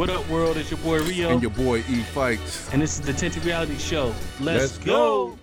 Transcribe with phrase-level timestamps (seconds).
[0.00, 0.56] What up, world?
[0.56, 1.28] It's your boy Rio.
[1.28, 2.72] And your boy E Fikes.
[2.72, 4.14] And this is the Tinted Reality Show.
[4.40, 5.36] Let's, Let's go.
[5.36, 5.38] go.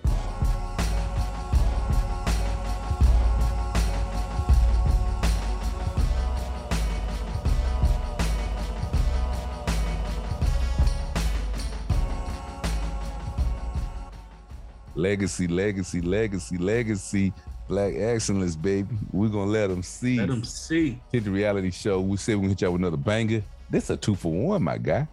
[14.96, 17.32] Legacy, legacy, legacy, legacy.
[17.68, 18.96] Black excellence, baby.
[19.12, 20.18] We're gonna let them see.
[20.18, 21.00] Let them see.
[21.12, 22.00] Hit the reality show.
[22.00, 23.44] We said we're gonna hit y'all with another banger.
[23.70, 25.06] This a two for one, my guy.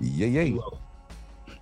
[0.00, 0.58] Yeah, yeah.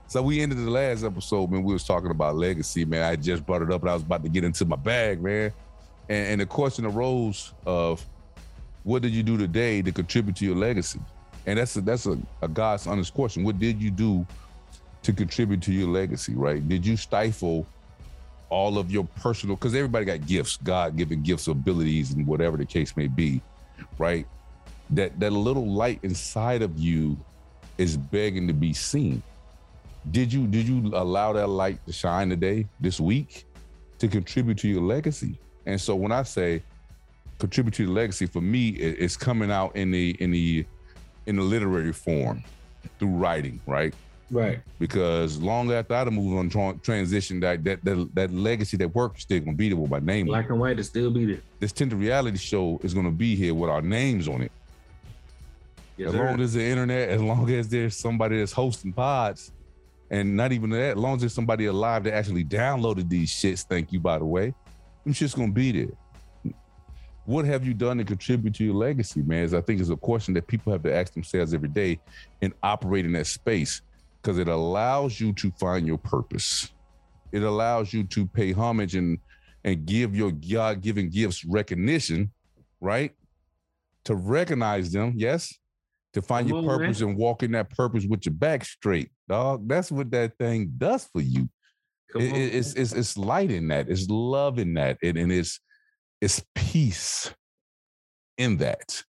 [0.06, 1.64] So we ended the last episode, man.
[1.64, 3.02] We was talking about legacy, man.
[3.02, 5.52] I just brought it up, and I was about to get into my bag, man.
[6.09, 8.06] And, and the question arose of,
[8.84, 11.00] what did you do today to contribute to your legacy?
[11.45, 13.42] And that's a, that's a, a God's honest question.
[13.42, 14.25] What did you do
[15.02, 16.34] to contribute to your legacy?
[16.34, 16.66] Right?
[16.69, 17.66] Did you stifle
[18.48, 19.56] all of your personal?
[19.56, 23.41] Because everybody got gifts, God given gifts, abilities, and whatever the case may be,
[23.98, 24.25] right?
[24.90, 27.18] That that little light inside of you
[27.78, 29.22] is begging to be seen.
[30.10, 33.46] Did you did you allow that light to shine today, this week,
[33.98, 35.38] to contribute to your legacy?
[35.66, 36.62] And so when I say
[37.38, 40.64] contribute to the legacy, for me, it's coming out in the in the
[41.27, 42.44] in the literary form
[42.98, 43.94] through writing, right?
[44.30, 44.61] Right.
[44.78, 49.16] Because long after I move on tra- transition, that, that that that legacy, that work
[49.16, 50.27] is still gonna be there with my name.
[50.27, 51.41] Black and white is still be there.
[51.61, 54.52] This Tinted Reality Show is gonna be here with our names on it.
[55.97, 56.25] Yes, as sir.
[56.25, 59.52] long as the internet, as long as there's somebody that's hosting pods,
[60.11, 63.64] and not even that, as long as there's somebody alive that actually downloaded these shits,
[63.64, 64.55] thank you, by the way,
[65.05, 66.55] them shit's gonna be there.
[67.24, 69.42] What have you done to contribute to your legacy, man?
[69.42, 71.98] Is I think is a question that people have to ask themselves every day
[72.41, 73.83] and operate in that space
[74.22, 76.72] because it allows you to find your purpose.
[77.33, 79.19] It allows you to pay homage and
[79.64, 82.30] and give your God-given gifts recognition,
[82.80, 83.12] right?
[84.05, 85.52] To recognize them, yes,
[86.17, 87.11] to find Come your on, purpose man.
[87.11, 89.69] and walk in that purpose with your back straight, dog.
[89.69, 91.50] That's what that thing does for you.
[92.14, 93.91] It, on, it's, it's it's light in that.
[93.91, 95.61] It's love in that, and, and it's
[96.23, 97.30] it's peace
[98.39, 99.02] in that.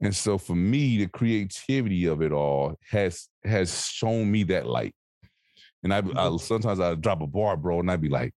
[0.00, 4.96] And so for me, the creativity of it all has has shown me that light.
[5.84, 6.38] And I, I mm-hmm.
[6.38, 8.34] sometimes I drop a bar, bro, and I'd be like,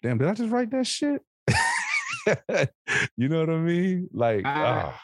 [0.00, 1.22] "Damn, did I just write that shit?"
[3.16, 4.10] you know what I mean?
[4.12, 5.00] Like, I, ah.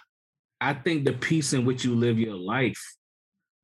[0.63, 2.81] I think the peace in which you live your life,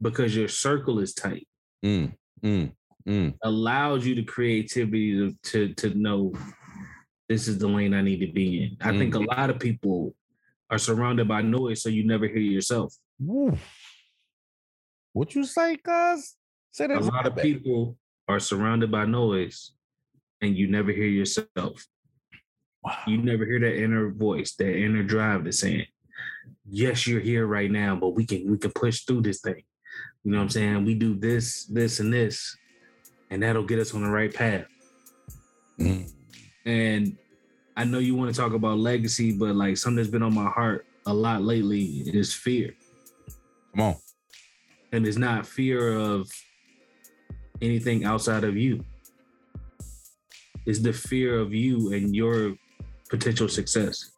[0.02, 1.46] because your circle is tight,
[1.84, 2.72] mm, mm,
[3.06, 3.34] mm.
[3.44, 6.32] allows you the creativity to, to to know
[7.28, 8.76] this is the lane I need to be in.
[8.80, 9.28] I think a mm.
[9.28, 10.12] lot of people
[10.70, 12.92] are surrounded by noise, so you never hear yourself.
[15.12, 16.34] What you say, cuz?
[16.72, 16.98] Say that.
[16.98, 19.72] A lot of people are surrounded by noise,
[20.40, 21.86] and you never hear yourself.
[22.82, 22.98] Wow.
[23.06, 25.86] You never hear that inner voice, that inner drive that's saying,
[26.68, 29.62] yes, you're here right now, but we can we can push through this thing.
[30.24, 30.84] You know what I'm saying?
[30.84, 32.56] We do this, this, and this,
[33.30, 34.66] and that'll get us on the right path.
[35.78, 36.10] Mm.
[36.66, 37.16] And
[37.76, 40.50] I know you want to talk about legacy, but like something that's been on my
[40.50, 42.74] heart a lot lately is fear.
[43.74, 43.96] Come on.
[44.92, 46.28] And it's not fear of
[47.62, 48.84] anything outside of you.
[50.66, 52.54] It's the fear of you and your
[53.08, 54.10] potential success.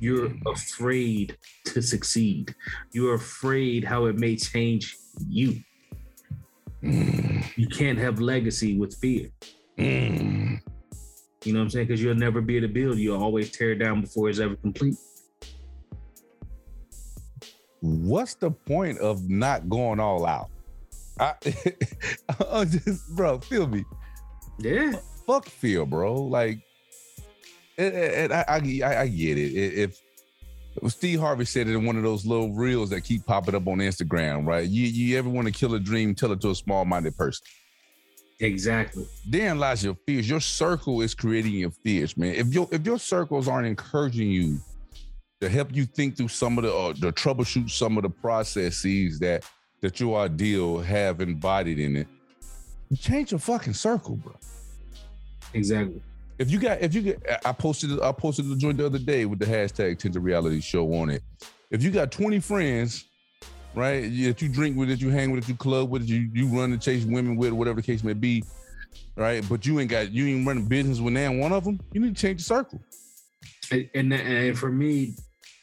[0.00, 2.54] You're afraid to succeed.
[2.92, 4.96] You're afraid how it may change
[5.28, 5.60] you.
[6.82, 7.44] Mm.
[7.56, 9.28] You can't have legacy with fear.
[9.78, 10.58] Mm.
[11.44, 11.86] You know what I'm saying?
[11.86, 12.98] Because you'll never be able to build.
[12.98, 14.96] You'll always tear it down before it's ever complete.
[17.80, 20.50] What's the point of not going all out?
[21.18, 21.34] I,
[22.50, 23.84] I just, bro, feel me.
[24.58, 24.92] Yeah.
[25.26, 26.14] Fuck feel, bro.
[26.14, 26.60] Like
[27.80, 29.54] and, I, I, I get it.
[29.54, 30.00] If
[30.88, 33.78] Steve Harvey said it in one of those little reels that keep popping up on
[33.78, 34.68] Instagram, right?
[34.68, 37.44] You you ever want to kill a dream, tell it to a small minded person.
[38.38, 39.06] Exactly.
[39.28, 40.28] Then lies your fears.
[40.28, 42.34] Your circle is creating your fears, man.
[42.34, 44.58] If your if your circles aren't encouraging you
[45.40, 49.18] to help you think through some of the uh, the troubleshoot some of the processes
[49.18, 49.44] that
[49.82, 52.06] that your ideal have embodied in it,
[52.98, 54.34] change your fucking circle, bro.
[55.52, 56.00] Exactly.
[56.40, 59.26] If you got, if you get, I posted, I posted the joint the other day
[59.26, 61.22] with the hashtag Tinted Reality Show on it.
[61.70, 63.04] If you got 20 friends,
[63.74, 66.46] right, that you drink with, that you hang with, that you club with, you you
[66.46, 68.42] run and chase women with, whatever the case may be,
[69.16, 69.46] right?
[69.50, 71.78] But you ain't got, you ain't running business with now one of them.
[71.92, 72.80] You need to change the circle.
[73.70, 75.16] And, and, and for me,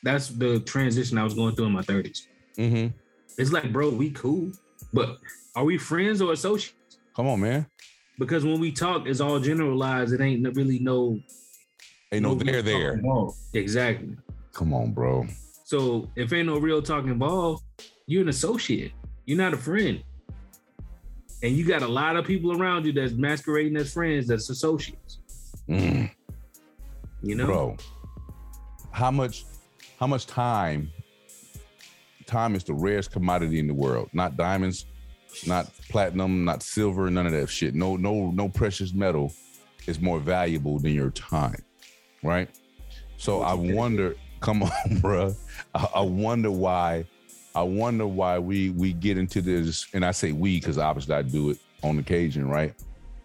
[0.04, 2.28] that's the transition I was going through in my 30s.
[2.56, 2.96] Mm-hmm.
[3.40, 4.52] It's like, bro, we cool,
[4.94, 5.18] but
[5.56, 7.00] are we friends or associates?
[7.16, 7.66] Come on, man
[8.20, 10.14] because when we talk, it's all generalized.
[10.14, 11.20] It ain't really no.
[12.12, 13.02] Ain't no, no there there.
[13.54, 14.16] Exactly.
[14.54, 15.28] Come on, bro.
[15.66, 17.64] So if ain't no real talk involved,
[18.06, 18.94] you're an associate.
[19.26, 20.02] You're not a friend.
[21.44, 25.20] And you got a lot of people around you that's masquerading as friends, that's associates.
[25.70, 26.10] Mm.
[27.22, 27.78] You know, bro.
[28.92, 29.46] How much?
[30.00, 30.92] How much time?
[32.26, 34.10] Time is the rarest commodity in the world.
[34.14, 34.86] Not diamonds,
[35.46, 37.76] not platinum, not silver, none of that shit.
[37.76, 39.34] No, no, no precious metal
[39.86, 41.64] is more valuable than your time,
[42.24, 42.50] right?
[43.18, 44.16] So I wonder.
[44.40, 45.36] Come on, bro.
[45.74, 47.06] I, I wonder why.
[47.56, 51.24] I wonder why we we get into this, and I say we because obviously I
[51.24, 52.74] do it on occasion, right?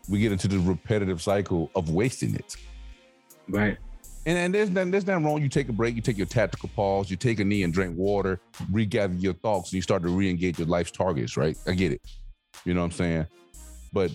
[0.09, 2.57] We get into the repetitive cycle of wasting it.
[3.49, 3.77] Right.
[4.25, 5.43] And, and there's nothing, there's nothing wrong.
[5.43, 7.97] You take a break, you take your tactical pause, you take a knee and drink
[7.97, 8.41] water,
[8.71, 11.57] regather your thoughts, and you start to re-engage your life's targets, right?
[11.67, 12.01] I get it.
[12.65, 13.27] You know what I'm saying?
[13.93, 14.13] But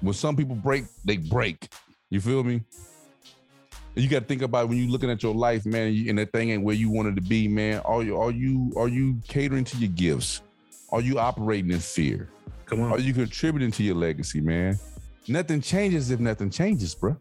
[0.00, 1.72] when some people break, they break.
[2.10, 2.62] You feel me?
[3.94, 6.50] you got to think about when you're looking at your life, man, and that thing
[6.50, 7.80] ain't where you wanted to be, man.
[7.84, 10.42] Are you are you are you catering to your gifts?
[10.90, 12.28] Are you operating in fear?
[12.66, 12.92] Come on.
[12.92, 14.78] Are you contributing to your legacy, man?
[15.28, 17.16] Nothing changes if nothing changes, bro.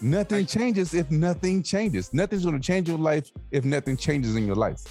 [0.00, 2.12] Nothing changes if nothing changes.
[2.12, 4.82] Nothing's gonna change your life if nothing changes in your life.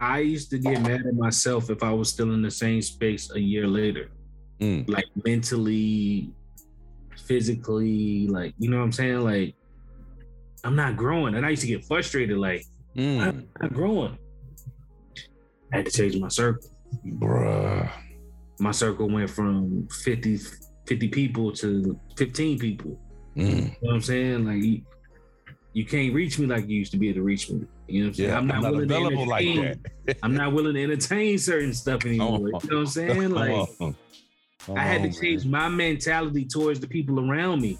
[0.00, 3.32] I used to get mad at myself if I was still in the same space
[3.34, 4.10] a year later.
[4.60, 4.88] Mm.
[4.88, 6.30] Like mentally,
[7.28, 9.20] physically, like, you know what I'm saying?
[9.20, 9.54] Like,
[10.64, 11.34] I'm not growing.
[11.34, 12.64] And I used to get frustrated, like,
[12.96, 13.20] mm.
[13.20, 14.18] I'm not growing.
[15.72, 16.70] I had to change my circle.
[17.06, 17.90] Bruh.
[18.58, 20.38] My circle went from 50,
[20.86, 22.98] 50 people to 15 people.
[23.36, 23.46] Mm.
[23.46, 24.46] You know what I'm saying?
[24.46, 24.82] Like, you,
[25.72, 27.66] you, can't reach me like you used to be able to reach me.
[27.86, 28.30] You know what I'm saying?
[28.30, 30.16] Yeah, I'm not, I'm not willing available to like that.
[30.22, 32.38] I'm not willing to entertain certain stuff anymore.
[32.38, 33.30] You know what I'm saying?
[33.30, 33.68] Like,
[34.76, 35.62] I had to change man.
[35.62, 37.78] my mentality towards the people around me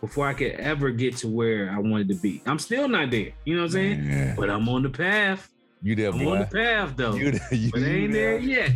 [0.00, 2.42] before I could ever get to where I wanted to be.
[2.46, 3.32] I'm still not there.
[3.44, 4.08] You know what I'm saying?
[4.08, 4.36] Man.
[4.36, 5.50] But I'm on the path.
[5.82, 6.32] You there, I'm boy.
[6.32, 7.14] on the path though.
[7.14, 8.72] You, there, you, but ain't there, yet.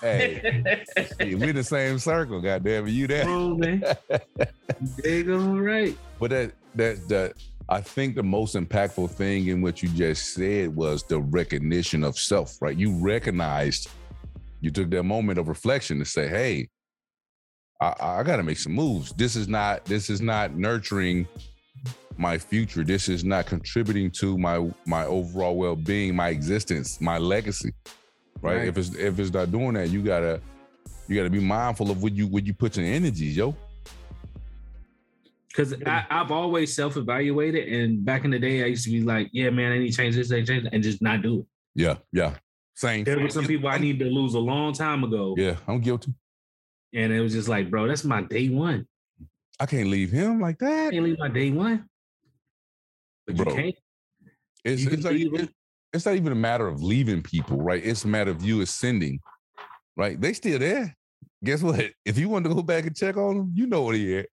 [0.00, 0.84] hey,
[1.34, 2.90] we the same circle, goddamn it.
[2.90, 3.24] You there?
[3.26, 3.82] Oh man.
[4.08, 5.96] there you go, all right.
[6.20, 7.32] But that that that
[7.68, 12.18] I think the most impactful thing in what you just said was the recognition of
[12.18, 12.76] self, right?
[12.76, 13.88] You recognized
[14.60, 16.68] you took that moment of reflection to say, hey,
[17.80, 19.12] I, I got to make some moves.
[19.12, 21.26] This is not this is not nurturing
[22.18, 22.84] my future.
[22.84, 27.72] This is not contributing to my my overall well being, my existence, my legacy.
[28.40, 28.56] Right?
[28.56, 28.68] right?
[28.68, 30.40] If it's if it's not doing that, you gotta
[31.08, 33.56] you gotta be mindful of what you what you put your energies, yo.
[35.48, 39.30] Because I've always self evaluated, and back in the day, I used to be like,
[39.32, 41.46] "Yeah, man, I need to change this, I change, and just not do it."
[41.76, 42.34] Yeah, yeah.
[42.74, 43.04] Same.
[43.04, 45.34] There were some people I needed to lose a long time ago.
[45.38, 46.12] Yeah, I'm guilty.
[46.92, 48.86] And it was just like, bro, that's my day one.
[49.60, 50.88] I can't leave him like that.
[50.88, 51.88] I can't leave my day one.
[53.26, 53.74] But bro, you can't.
[54.64, 55.48] It's, you it's, not,
[55.92, 57.84] it's not even a matter of leaving people, right?
[57.84, 59.20] It's a matter of you ascending,
[59.96, 60.20] right?
[60.20, 60.96] They still there.
[61.42, 61.84] Guess what?
[62.04, 64.26] If you want to go back and check on them, you know what he at.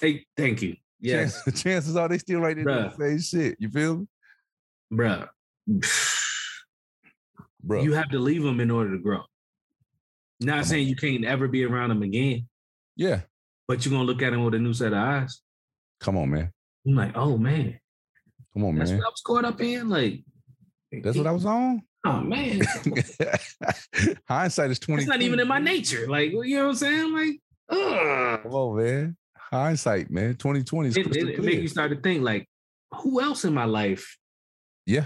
[0.00, 0.76] Hey, thank you.
[1.00, 1.42] Yes.
[1.44, 3.56] Chances, chances are they still right there doing the same shit.
[3.58, 4.06] You feel me?
[4.92, 5.28] Bruh
[7.62, 7.82] bro.
[7.82, 9.22] You have to leave them in order to grow.
[10.40, 10.88] Not Come saying on.
[10.88, 12.48] you can't ever be around them again.
[12.96, 13.20] Yeah.
[13.66, 15.40] But you're gonna look at them with a new set of eyes.
[16.00, 16.52] Come on, man.
[16.86, 17.78] I'm like, oh man.
[18.54, 18.98] Come on, That's man.
[18.98, 19.88] What I was caught up in.
[19.88, 20.24] Like
[21.02, 21.82] that's what I was on.
[22.04, 22.60] Oh man.
[24.28, 25.02] Hindsight is 20.
[25.02, 26.06] It's not even in my nature.
[26.08, 27.14] Like, you know what I'm saying?
[27.14, 27.40] Like,
[27.70, 28.42] ugh.
[28.42, 29.16] Come on, man.
[29.36, 30.34] Hindsight, man.
[30.36, 32.48] 2020 it, it, it make you start to think like,
[32.94, 34.16] who else in my life?
[34.86, 35.04] Yeah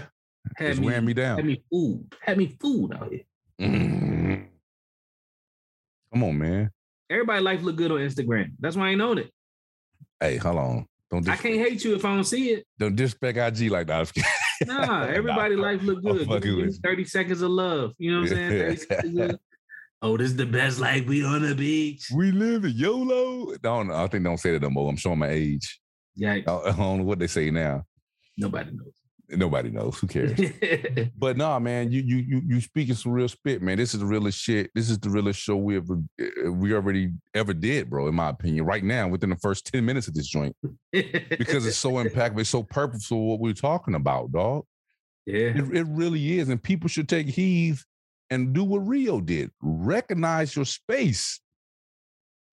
[0.55, 1.37] had me, wearing me down.
[1.37, 2.15] Had me food.
[2.21, 3.21] Had me food out here.
[3.61, 4.45] Mm.
[6.11, 6.71] Come on, man.
[7.09, 8.51] Everybody life look good on Instagram.
[8.59, 9.31] That's why I know it.
[10.19, 10.85] Hey, hold on.
[11.13, 12.65] Don't I can't hate you if I don't see it.
[12.79, 14.11] Don't disrespect IG like that.
[14.65, 16.41] nah, everybody nah, life look good.
[16.41, 17.93] Give 30 seconds of love.
[17.99, 19.37] You know what I'm saying?
[20.01, 21.05] oh, this is the best life.
[21.05, 22.07] We on the beach.
[22.11, 23.55] We live in YOLO.
[23.61, 24.89] Don't I think don't say that no more.
[24.89, 25.79] I'm showing my age.
[26.15, 26.33] Yeah.
[26.33, 27.83] I don't know what they say now.
[28.35, 29.02] Nobody knows
[29.37, 29.97] nobody knows.
[29.99, 30.39] Who cares?
[31.17, 33.77] but nah, man, you you you you speaking some real spit, man.
[33.77, 34.71] This is the realest shit.
[34.75, 38.07] This is the realest show we ever eh, we already ever did, bro.
[38.07, 40.55] In my opinion, right now, within the first ten minutes of this joint,
[40.91, 43.25] because it's so impactful, it's so purposeful.
[43.27, 44.65] What we're talking about, dog.
[45.25, 47.77] Yeah, it, it really is, and people should take heed
[48.29, 49.51] and do what Rio did.
[49.61, 51.39] Recognize your space,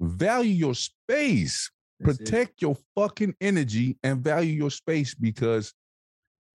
[0.00, 1.70] value your space.
[2.02, 2.62] That's protect it.
[2.62, 5.75] your fucking energy and value your space because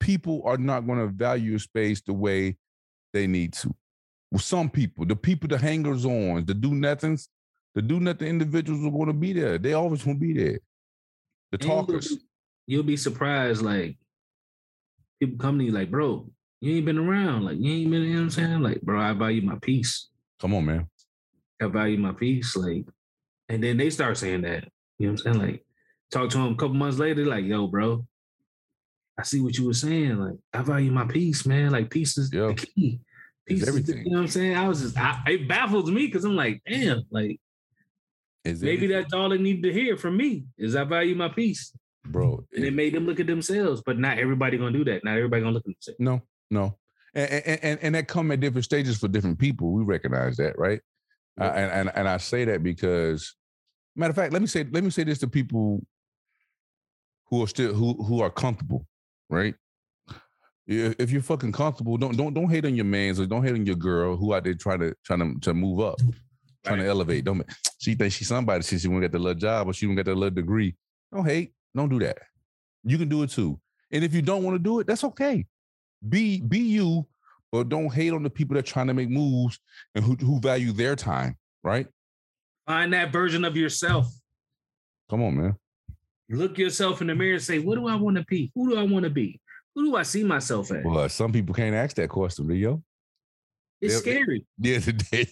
[0.06, 2.56] people are not going to value space the way
[3.12, 3.74] they need to.
[4.32, 7.28] Well, some people, the people, the hangers on, the do nothings,
[7.74, 9.58] the do nothing individuals are going to be there.
[9.58, 10.60] They always going to be there.
[11.52, 12.10] The talkers.
[12.10, 12.24] You'll be,
[12.68, 13.98] you'll be surprised, like
[15.20, 16.30] people come to you like, bro,
[16.62, 17.46] you ain't been around.
[17.46, 18.62] Like, you ain't been, you know what I'm saying?
[18.62, 20.10] Like, bro, I value my peace.
[20.40, 20.88] Come on, man.
[21.60, 22.56] I value my peace.
[22.56, 22.86] Like,
[23.50, 24.66] and then they start saying that.
[25.00, 25.48] You know what I'm saying?
[25.48, 25.66] Like,
[26.12, 28.06] talk to them a couple months later, like, yo, bro,
[29.18, 30.18] I see what you were saying.
[30.18, 31.72] Like, I value my peace, man.
[31.72, 33.00] Like, peace is the key.
[33.46, 33.98] Peace is everything.
[33.98, 34.56] The, you know what I'm saying?
[34.58, 37.40] I was just, I, it baffles me because I'm like, damn, like,
[38.46, 41.76] is maybe that's all they need to hear from me is I value my peace,
[42.06, 42.46] bro.
[42.54, 45.04] And it, it made them look at themselves, but not everybody gonna do that.
[45.04, 46.00] Not everybody gonna look at themselves.
[46.00, 46.78] No, no,
[47.16, 49.72] and and and, that come at different stages for different people.
[49.72, 50.80] We recognize that, right?
[51.40, 51.48] Yeah.
[51.48, 53.36] Uh, and and and I say that because,
[53.96, 55.84] matter of fact, let me say let me say this to people
[57.26, 58.86] who are still who who are comfortable,
[59.30, 59.56] right?
[60.68, 63.66] If you're fucking comfortable, don't don't don't hate on your man's or don't hate on
[63.66, 66.00] your girl who out there trying to trying to, to move up,
[66.64, 66.86] trying right.
[66.86, 67.24] to elevate.
[67.24, 67.44] Don't
[67.78, 70.08] she thinks she's somebody since she won't get the little job or she won't get
[70.08, 70.76] the little degree.
[71.14, 71.54] Don't hate.
[71.76, 72.18] Don't do that.
[72.84, 73.60] You can do it too.
[73.92, 75.46] And if you don't want to do it, that's okay.
[76.10, 77.06] Be be you,
[77.52, 79.60] but don't hate on the people that are trying to make moves
[79.94, 81.38] and who who value their time.
[81.64, 81.88] Right.
[82.66, 84.08] Find that version of yourself.
[85.10, 85.56] Come on, man.
[86.30, 88.52] Look yourself in the mirror and say, "What do I want to be?
[88.56, 89.40] Who do I want to be?
[89.76, 92.84] Who do I see myself as?" Well, some people can't ask that question, Leo.
[93.82, 94.46] It's They're, scary.
[94.58, 95.28] Yeah, today.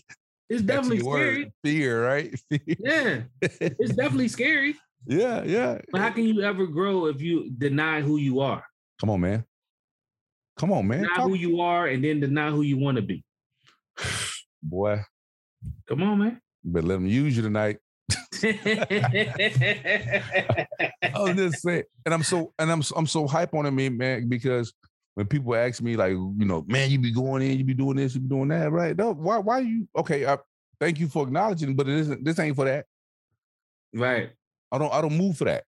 [0.50, 1.52] It's definitely scary.
[1.64, 2.40] Fear, right?
[2.52, 4.76] yeah, it's definitely scary.
[5.06, 5.80] Yeah, yeah.
[5.92, 8.64] But how can you ever grow if you deny who you are?
[9.00, 9.46] Come on, man.
[10.58, 11.02] Come on, man.
[11.02, 11.28] Deny Talk.
[11.28, 13.24] who you are and then deny who you want to be.
[14.64, 15.02] Boy.
[15.88, 16.42] Come on, man.
[16.64, 17.80] But let them use you tonight.
[18.44, 18.48] I
[21.16, 24.74] was just saying, and I'm so and I'm I'm so hype on it, man, because
[25.16, 27.98] when people ask me like, you know, man, you be going in, you be doing
[27.98, 28.98] this, you be doing that, right?
[28.98, 30.26] No, why why you okay?
[30.26, 30.38] I,
[30.80, 32.26] thank you for acknowledging, but it isn't.
[32.26, 32.86] This ain't for that.
[33.94, 34.32] Right.
[34.72, 35.64] I don't I don't move for that.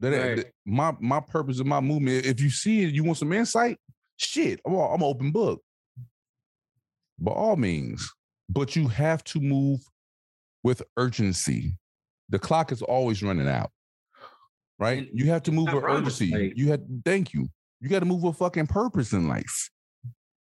[0.00, 0.36] That, right.
[0.36, 2.26] that my my purpose of my movement.
[2.26, 3.78] If you see it, you want some insight.
[4.16, 5.62] Shit, I'm I'm an open book.
[7.18, 8.12] By all means,
[8.48, 9.80] but you have to move
[10.64, 11.76] with urgency.
[12.30, 13.70] The clock is always running out.
[14.80, 15.08] Right?
[15.12, 16.52] You have to move with urgency.
[16.56, 17.48] You had thank you.
[17.80, 19.70] You got to move with fucking purpose in life.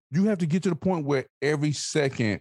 [0.10, 2.40] You have to get to the point where every second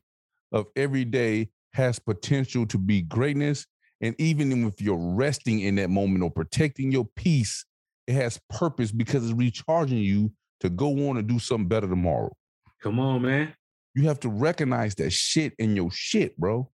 [0.53, 3.67] of every day has potential to be greatness.
[4.01, 7.65] And even if you're resting in that moment or protecting your peace,
[8.07, 12.35] it has purpose because it's recharging you to go on and do something better tomorrow.
[12.83, 13.53] Come on, man.
[13.95, 16.71] You have to recognize that shit in your shit, bro.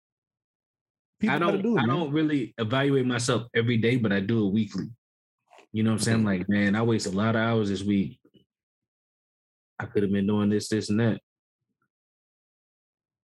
[1.20, 1.62] People I don't.
[1.62, 4.86] Do it, I don't really evaluate myself every day, but I do it weekly.
[5.74, 6.24] You know what I'm saying?
[6.24, 8.20] Like, man, I waste a lot of hours this week.
[9.80, 11.20] I could have been doing this, this, and that.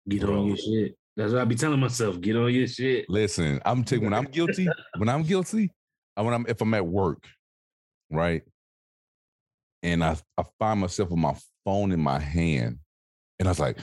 [0.08, 0.40] Get Bro.
[0.40, 0.96] on your shit.
[1.16, 2.20] That's what I be telling myself.
[2.20, 3.06] Get on your shit.
[3.08, 4.68] Listen, I'm taking when I'm guilty.
[4.96, 5.70] when I'm guilty,
[6.16, 7.24] I when I'm if I'm at work,
[8.10, 8.42] right,
[9.82, 12.78] and I I find myself with my phone in my hand,
[13.38, 13.78] and I was like,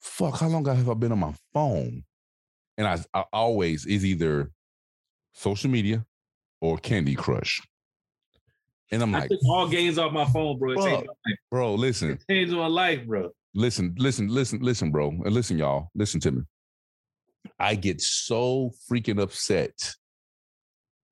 [0.00, 2.04] "Fuck, how long have I been on my phone?"
[2.80, 4.50] And I, I always is either
[5.34, 6.02] social media
[6.62, 7.60] or Candy Crush.
[8.90, 10.76] And I'm I like, all games off my phone, bro.
[10.76, 11.02] Bro,
[11.50, 12.12] bro listen.
[12.12, 13.32] It changed my life, bro.
[13.54, 15.08] Listen, listen, listen, listen, bro.
[15.08, 15.90] And listen, y'all.
[15.94, 16.42] Listen to me.
[17.58, 19.74] I get so freaking upset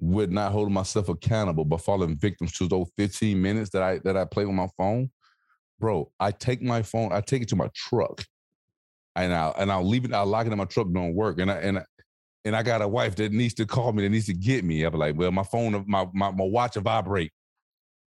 [0.01, 4.17] with not holding myself accountable by falling victims to those 15 minutes that I that
[4.17, 5.11] I play on my phone.
[5.79, 8.25] Bro, I take my phone, I take it to my truck.
[9.25, 11.39] And I'll and I'll leave it, I'll lock it in my truck, don't work.
[11.41, 11.85] And I and
[12.45, 14.85] and I got a wife that needs to call me, that needs to get me.
[14.85, 17.33] I'm like, well, my phone, my my, my watch will vibrate.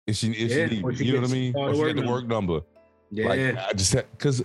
[0.08, 1.56] If she, if yeah, she, you know what I mean?
[1.56, 2.62] Or she got the work number.
[3.12, 3.28] Yeah.
[3.28, 4.44] Like, I just because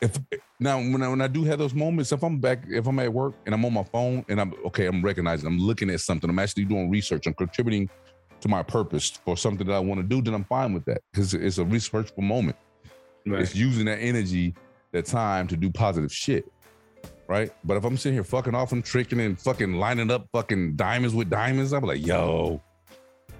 [0.00, 0.18] if
[0.58, 3.12] now when I, when I do have those moments, if I'm back, if I'm at
[3.12, 6.28] work and I'm on my phone and I'm okay, I'm recognizing, I'm looking at something,
[6.28, 7.88] I'm actually doing research, I'm contributing
[8.40, 11.02] to my purpose for something that I want to do, then I'm fine with that
[11.12, 12.56] because it's a researchful moment.
[13.26, 13.40] Right.
[13.40, 14.54] It's using that energy,
[14.94, 16.50] that time to do positive shit
[17.26, 17.52] right?
[17.64, 21.14] But if I'm sitting here fucking off and tricking and fucking lining up fucking diamonds
[21.14, 22.60] with diamonds, I'm like, yo,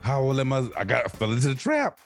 [0.00, 0.68] how am I?
[0.76, 1.98] I got fell into the trap.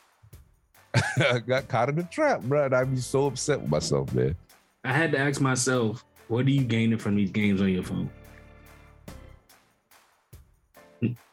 [0.95, 2.67] I got caught in the trap, bro.
[2.67, 4.37] And I'd be so upset with myself, man.
[4.85, 8.11] I had to ask myself, what are you gaining from these games on your phone?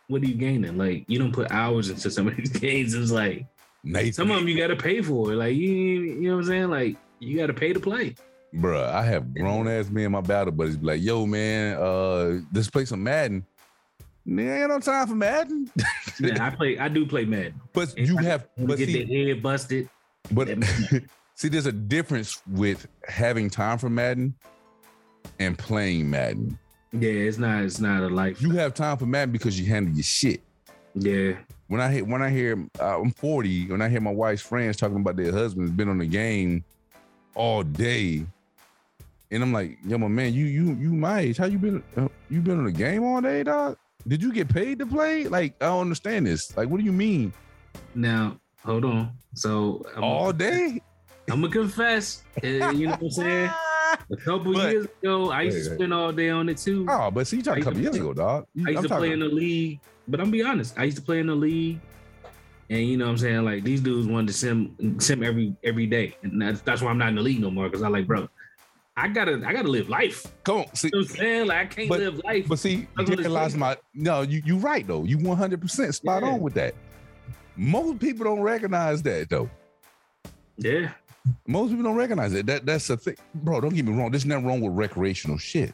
[0.07, 0.77] What are you gaining?
[0.77, 2.93] Like, you don't put hours into some of these games.
[2.93, 3.45] It's like
[3.83, 4.13] Nathan.
[4.13, 5.33] some of them you got to pay for.
[5.33, 6.69] Like, you, you know what I'm saying?
[6.69, 8.15] Like, you got to pay to play.
[8.53, 12.39] Bruh, I have grown ass me and my battle buddies be like, yo, man, uh,
[12.53, 13.45] let's play some Madden.
[14.25, 15.69] Man, ain't no time for Madden.
[16.19, 17.59] yeah, I play, I do play Madden.
[17.73, 19.89] But if you I have but get see, the head busted.
[20.31, 20.47] But
[21.35, 24.33] see, there's a difference with having time for Madden
[25.39, 26.57] and playing Madden.
[26.91, 28.41] Yeah, it's not it's not a life.
[28.41, 30.41] You have time for Madden because you handle your shit.
[30.95, 31.33] Yeah.
[31.67, 34.77] when I hear when I hear uh, I'm 40, when I hear my wife's friends
[34.77, 36.63] talking about their husbands been on the game
[37.35, 38.25] all day,
[39.31, 42.07] and I'm like, yo, my man, you you you my age, how you been uh,
[42.29, 43.77] you been on the game all day, dog?
[44.07, 45.27] Did you get paid to play?
[45.27, 46.55] Like, I don't understand this.
[46.55, 47.33] Like, what do you mean?
[47.95, 49.11] Now, hold on.
[49.33, 50.81] So I'm all day?
[51.29, 52.23] I'm gonna confess.
[52.43, 53.51] Uh, you know what I'm saying?
[54.11, 56.85] A couple but, years ago, I used to spend all day on it too.
[56.89, 58.45] Oh, but see, you talking a couple years play, ago, dog.
[58.53, 59.01] You, I used I'm to talking...
[59.01, 60.77] play in the league, but I'm be honest.
[60.77, 61.79] I used to play in the league,
[62.69, 63.45] and you know what I'm saying?
[63.45, 66.97] Like these dudes wanted to sim sim every every day, and that's, that's why I'm
[66.97, 67.65] not in the league no more.
[67.65, 68.27] Because I like, bro,
[68.97, 70.25] I gotta I gotta live life.
[70.43, 71.47] Come on, see, you know what I'm saying?
[71.47, 72.47] Like I can't but, live life.
[72.47, 75.03] But see, you realize my no, you you right though.
[75.03, 76.29] You 100 percent spot yeah.
[76.29, 76.73] on with that.
[77.55, 79.49] Most people don't recognize that though.
[80.57, 80.91] Yeah.
[81.47, 82.45] Most people don't recognize it.
[82.45, 83.61] That that's the thing, bro.
[83.61, 84.11] Don't get me wrong.
[84.11, 85.73] There's nothing wrong with recreational shit.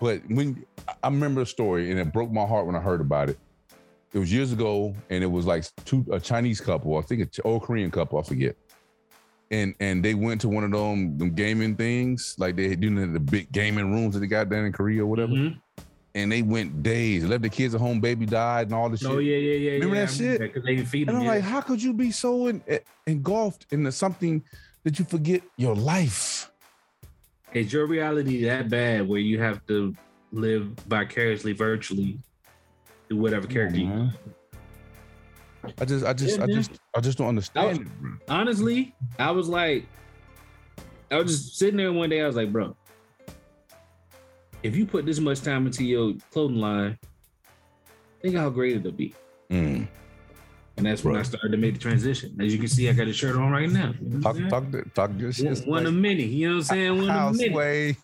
[0.00, 0.64] But when
[1.02, 3.38] I remember a story, and it broke my heart when I heard about it.
[4.12, 7.42] It was years ago, and it was like two a Chinese couple, I think a
[7.42, 8.56] old Korean couple, I forget.
[9.50, 13.20] And and they went to one of them, them gaming things, like they doing the
[13.20, 15.32] big gaming rooms that they got down in Korea or whatever.
[15.32, 15.58] Mm-hmm
[16.14, 19.08] and they went days, left the kids at home, baby died, and all this oh,
[19.08, 19.16] shit.
[19.16, 19.70] Oh yeah, yeah, yeah.
[19.72, 20.40] Remember yeah, that shit?
[20.40, 21.30] Because they feed And I'm yeah.
[21.30, 22.62] like, how could you be so in,
[23.06, 24.42] engulfed into something
[24.84, 26.50] that you forget your life?
[27.52, 29.94] Is your reality that bad where you have to
[30.32, 32.18] live vicariously, virtually,
[33.08, 34.10] through whatever character you?
[35.80, 37.92] I just, I just, yeah, I just, I just don't understand was, it,
[38.28, 39.86] Honestly, I was like,
[41.10, 42.22] I was just sitting there one day.
[42.22, 42.76] I was like, bro,
[44.62, 46.98] if you put this much time into your clothing line,
[48.22, 49.14] think how great it'll be.
[49.50, 49.86] Mm.
[50.76, 52.36] And that's when I started to make the transition.
[52.40, 53.94] As you can see, I got a shirt on right now.
[54.00, 55.58] You know talk, talk, talk good shit.
[55.60, 56.24] One, one a mini.
[56.24, 56.96] You know what I'm saying?
[56.98, 57.96] One House a mini.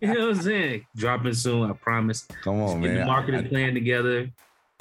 [0.00, 0.86] you know what I'm saying?
[0.94, 2.28] Dropping soon, I promise.
[2.44, 2.98] Come on, man.
[2.98, 4.30] the marketing I, plan together.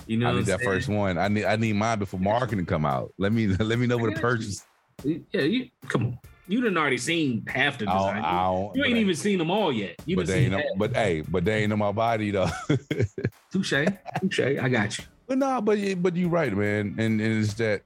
[0.08, 0.72] You know, I need that saying?
[0.72, 1.18] first one.
[1.18, 3.14] I need I need mine before marketing come out.
[3.18, 4.66] Let me let me know what to purchase.
[5.04, 5.26] You.
[5.32, 6.20] Yeah, you come on.
[6.48, 8.24] You done already seen half the design.
[8.24, 10.02] I don't, you ain't even seen them all yet.
[10.08, 12.50] You but they ain't no, but hey, but they ain't in my body though.
[13.52, 13.74] touche,
[14.20, 14.40] touche.
[14.40, 15.04] I got you.
[15.28, 16.96] But nah, but but you're right, man.
[16.98, 17.84] And, and it's that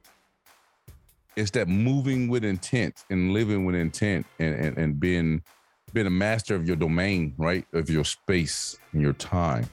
[1.36, 5.44] it's that moving with intent and living with intent and, and, and being
[5.92, 7.66] being a master of your domain, right?
[7.74, 9.70] Of your space and your time.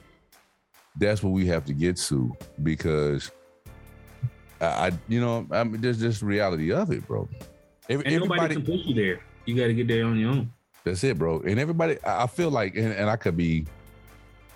[0.97, 3.31] That's what we have to get to because
[4.59, 7.27] I, I you know, I mean, there's just reality of it, bro.
[7.89, 9.21] Every, and nobody can push you there.
[9.45, 10.53] You got to get there on your own.
[10.83, 11.41] That's it, bro.
[11.41, 13.65] And everybody, I feel like, and, and I could be,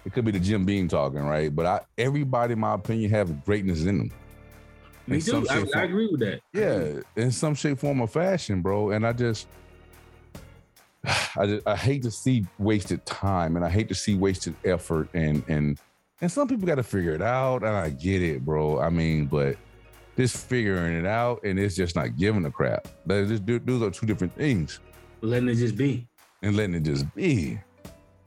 [0.05, 1.53] it could be the Jim Beam talking, right?
[1.55, 4.11] But I, everybody, in my opinion, have greatness in them.
[5.07, 5.45] Me too.
[5.49, 6.41] I, I, agree with that.
[6.51, 8.91] Yeah, in some shape, form, or fashion, bro.
[8.91, 9.47] And I just,
[11.03, 15.09] I just, I hate to see wasted time, and I hate to see wasted effort,
[15.13, 15.79] and and
[16.21, 18.79] and some people got to figure it out, and I get it, bro.
[18.79, 19.57] I mean, but
[20.15, 22.87] this figuring it out and it's just not giving a crap.
[23.05, 24.79] But just do, those are two different things.
[25.21, 26.07] Letting it just be.
[26.41, 27.59] And letting it just be.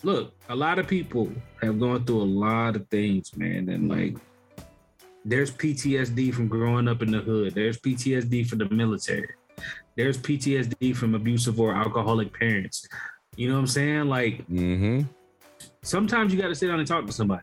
[0.02, 1.30] Look, a lot of people
[1.62, 3.68] have gone through a lot of things, man.
[3.68, 4.16] And like
[5.24, 7.54] there's PTSD from growing up in the hood.
[7.54, 9.30] There's PTSD for the military.
[9.96, 12.86] There's PTSD from abusive or alcoholic parents.
[13.34, 14.08] You know what I'm saying?
[14.08, 15.02] Like mm-hmm.
[15.82, 17.42] sometimes you got to sit down and talk to somebody.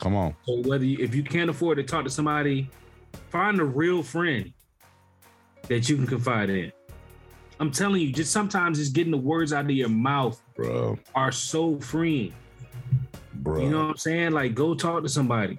[0.00, 0.34] Come on.
[0.46, 2.68] So whether you, if you can't afford to talk to somebody
[3.30, 4.52] Find a real friend
[5.68, 6.72] that you can confide in.
[7.60, 11.32] I'm telling you, just sometimes just getting the words out of your mouth, bro, are
[11.32, 12.34] so freeing.
[13.34, 14.32] Bro, you know what I'm saying?
[14.32, 15.58] Like, go talk to somebody.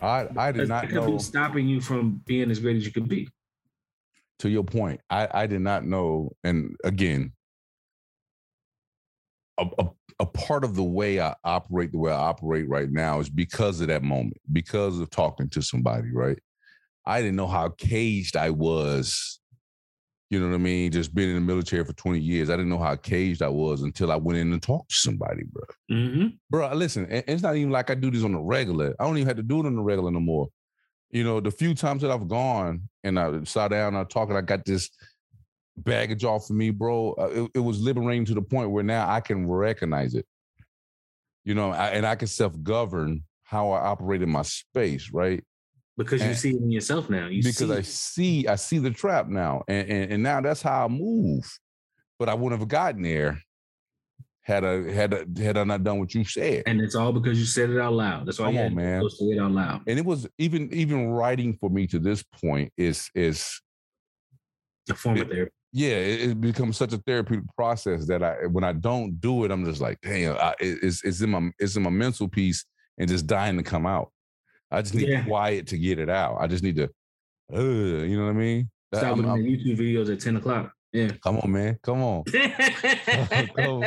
[0.00, 3.28] I I did not know stopping you from being as great as you could be.
[4.40, 7.32] To your point, I I did not know, and again,
[9.58, 9.90] a, a
[10.22, 13.80] a part of the way I operate the way I operate right now is because
[13.80, 16.38] of that moment, because of talking to somebody, right?
[17.04, 19.40] I didn't know how caged I was.
[20.30, 20.92] You know what I mean?
[20.92, 23.82] Just being in the military for 20 years, I didn't know how caged I was
[23.82, 25.64] until I went in and talked to somebody, bro.
[25.90, 26.26] Mm-hmm.
[26.48, 28.94] Bro, listen, it's not even like I do this on the regular.
[29.00, 30.50] I don't even have to do it on the regular no more.
[31.10, 34.28] You know, the few times that I've gone and I sat down, and I talk,
[34.28, 34.88] and I got this
[35.76, 37.12] baggage off of me, bro.
[37.12, 40.26] Uh, it, it, was liberating to the point where now I can recognize it.
[41.44, 45.42] You know, I, and I can self govern how I operate in my space, right?
[45.96, 47.26] Because and, you see it in yourself now.
[47.26, 50.62] You because see I see, I see the trap now, and, and and now that's
[50.62, 51.44] how I move.
[52.18, 53.42] But I wouldn't have gotten there
[54.42, 56.64] had I had I, had I not done what you said.
[56.66, 58.26] And it's all because you said it out loud.
[58.26, 59.10] That's why Come you on, man.
[59.10, 59.82] say it out loud.
[59.86, 63.60] And it was even even writing for me to this point is is
[64.88, 68.62] a form of therapy yeah, it, it, becomes such a therapeutic process that I when
[68.62, 71.82] I don't do it, I'm just like, damn, I, it's it's in my it's in
[71.82, 72.64] my mental piece
[72.98, 74.10] and just dying to come out.
[74.70, 75.24] I just need yeah.
[75.24, 76.38] quiet to get it out.
[76.40, 76.90] I just need to,
[77.54, 78.70] uh, you know what I mean?
[78.94, 80.72] Stop looking at YouTube videos at 10 o'clock.
[80.92, 81.10] Yeah.
[81.22, 81.78] Come on, man.
[81.82, 82.24] Come on.
[83.56, 83.82] come,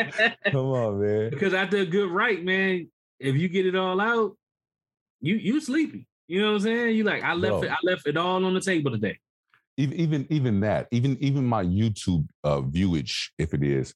[0.52, 1.30] come on, man.
[1.30, 4.36] Because after a good write, man, if you get it all out,
[5.22, 6.08] you you sleepy.
[6.28, 6.96] You know what I'm saying?
[6.96, 7.64] You like, I left Bro.
[7.64, 9.20] it, I left it all on the table today.
[9.78, 13.94] Even even even that, even even my YouTube uh viewage, if it is,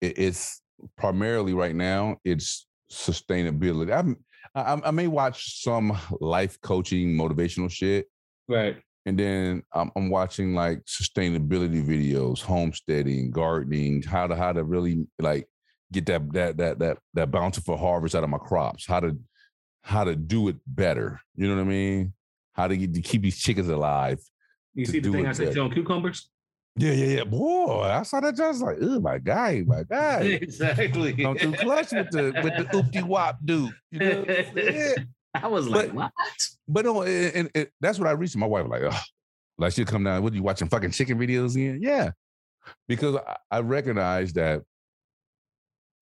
[0.00, 0.62] it, it's
[0.96, 3.96] primarily right now, it's sustainability.
[3.96, 4.16] I'm
[4.54, 8.06] I, I may watch some life coaching motivational shit.
[8.48, 8.76] Right.
[9.06, 15.06] And then I'm, I'm watching like sustainability videos, homesteading, gardening, how to how to really
[15.18, 15.48] like
[15.92, 19.16] get that that that that that bountiful harvest out of my crops, how to
[19.82, 21.20] how to do it better.
[21.34, 22.12] You know what I mean?
[22.52, 24.18] How to, get, to keep these chickens alive.
[24.74, 26.30] You see the thing I said you on cucumbers?
[26.76, 27.24] Yeah, yeah, yeah.
[27.24, 30.20] Boy, I saw that I was like, oh my guy, my guy.
[30.42, 31.12] Exactly.
[31.14, 33.72] Come too clutch with the with the oopty wop dude.
[33.90, 34.92] You know yeah.
[35.34, 36.12] I was like, but, what?
[36.66, 38.98] But no, and, and, and, that's what I reached my wife, like, oh,
[39.58, 41.78] like she'll come down, what are you watching fucking chicken videos again?
[41.80, 42.10] Yeah.
[42.88, 44.62] Because I, I recognize that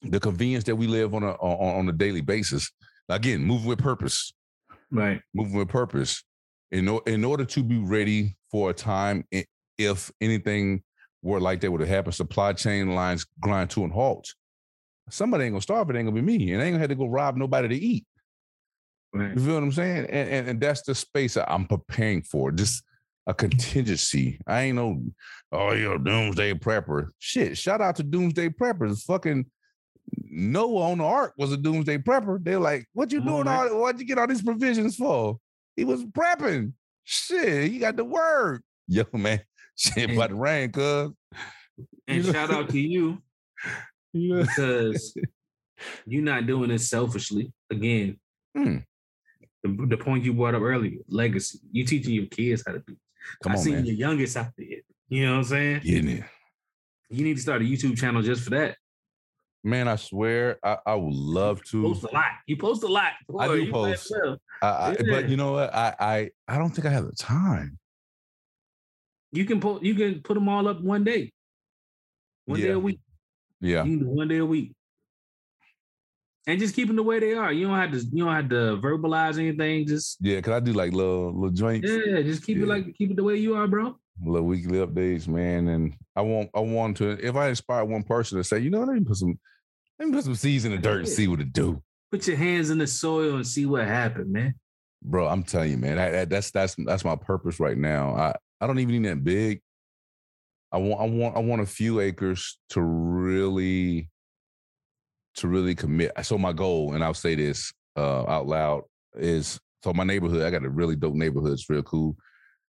[0.02, 2.70] the convenience that we live on a on, on a daily basis,
[3.09, 4.33] again, moving with purpose.
[4.90, 5.20] Right.
[5.35, 6.24] Moving with purpose.
[6.70, 9.24] In, in order to be ready for a time
[9.78, 10.82] if anything
[11.22, 14.32] were like that would have happened, supply chain lines grind to a halt.
[15.11, 15.88] Somebody ain't gonna starve.
[15.90, 17.74] It ain't gonna be me, and I ain't gonna have to go rob nobody to
[17.76, 18.04] eat.
[19.12, 19.34] Right.
[19.34, 20.06] You feel what I'm saying?
[20.11, 22.52] And, and and that's the space I'm preparing for.
[22.52, 22.84] Just
[23.26, 24.40] a contingency.
[24.46, 25.02] I ain't no,
[25.52, 27.08] oh, you're a doomsday prepper.
[27.18, 29.02] Shit, shout out to doomsday preppers.
[29.04, 29.46] Fucking
[30.30, 32.42] Noah on the ark was a doomsday prepper.
[32.42, 33.44] They're like, what you doing?
[33.44, 33.70] Right.
[33.70, 35.38] All what'd you get all these provisions for?
[35.76, 36.72] He was prepping.
[37.10, 38.62] Shit, he got the word.
[38.86, 39.40] Yo, man,
[39.74, 41.10] shit about to rain, cuz.
[42.06, 43.22] And shout out to you
[44.12, 45.16] because
[46.04, 47.50] you're not doing this selfishly.
[47.70, 48.18] Again,
[48.54, 48.76] hmm.
[49.62, 51.60] the, the point you brought up earlier, legacy.
[51.72, 52.94] You teaching your kids how to do.
[53.42, 53.86] Come I on, seen man.
[53.86, 54.66] your youngest out there.
[55.08, 55.80] You know what I'm saying?
[55.84, 56.24] It.
[57.08, 58.76] You need to start a YouTube channel just for that.
[59.64, 61.78] Man, I swear, I, I would love to.
[61.78, 62.24] You post a lot.
[62.46, 63.12] You post a lot.
[63.28, 64.14] Boy, I do post.
[64.62, 64.96] I, I, yeah.
[65.10, 65.74] But you know what?
[65.74, 67.78] I, I I don't think I have the time.
[69.32, 71.32] You can put you can put them all up one day,
[72.46, 72.66] one yeah.
[72.66, 73.00] day a week.
[73.60, 74.72] Yeah, one day a week,
[76.46, 77.52] and just keep them the way they are.
[77.52, 79.86] You don't have to you don't have to verbalize anything.
[79.86, 81.90] Just yeah, cause I do like little little joints.
[81.90, 82.62] Yeah, just keep yeah.
[82.62, 83.98] it like keep it the way you are, bro.
[84.24, 88.38] Little weekly updates, man, and I want I want to if I inspire one person
[88.38, 89.38] to say, you know, let me put some
[89.98, 91.83] let me put some seeds in the dirt and see what it do.
[92.11, 94.54] Put your hands in the soil and see what happened, man.
[95.02, 98.14] Bro, I'm telling you, man, I, I, that's that's that's my purpose right now.
[98.16, 99.61] I I don't even need that big.
[100.72, 104.11] I want I want I want a few acres to really
[105.37, 106.12] to really commit.
[106.22, 108.83] So my goal, and I'll say this uh, out loud,
[109.14, 110.42] is so my neighborhood.
[110.42, 111.52] I got a really dope neighborhood.
[111.52, 112.16] It's real cool.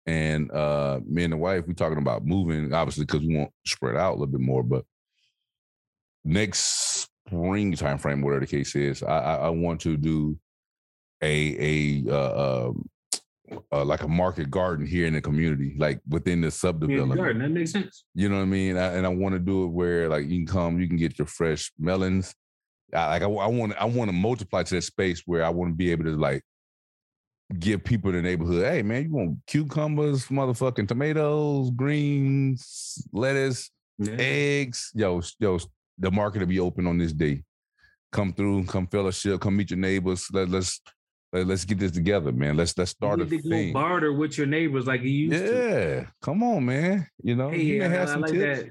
[0.07, 3.71] And uh, me and the wife, we're talking about moving, obviously, because we want to
[3.71, 4.63] spread out a little bit more.
[4.63, 4.85] But
[6.25, 10.39] next spring time frame, whatever the case is, I, I, I want to do
[11.23, 12.91] a a uh, um,
[13.71, 17.17] uh, like a market garden here in the community, like within the subdevelopment.
[17.17, 18.05] Garden, that makes sense.
[18.15, 18.77] You know what I mean?
[18.77, 21.19] I, and I want to do it where like you can come, you can get
[21.19, 22.35] your fresh melons.
[22.93, 25.71] I, like I, I want, I want to multiply to that space where I want
[25.71, 26.43] to be able to like
[27.59, 34.15] give people in the neighborhood, hey man, you want cucumbers, motherfucking tomatoes, greens, lettuce, yeah.
[34.19, 34.91] eggs.
[34.95, 35.59] Yo, yo,
[35.99, 37.43] the market will be open on this day.
[38.11, 40.27] Come through, come fellowship, come meet your neighbors.
[40.33, 40.81] Let, let's
[41.33, 42.57] let, us get this together, man.
[42.57, 43.73] Let's let's start you need a to thing.
[43.73, 45.51] Go barter with your neighbors like you used yeah.
[45.51, 45.69] to.
[45.69, 47.07] Yeah, come on, man.
[47.23, 48.63] You know, hey, you I, I like tips.
[48.63, 48.71] that.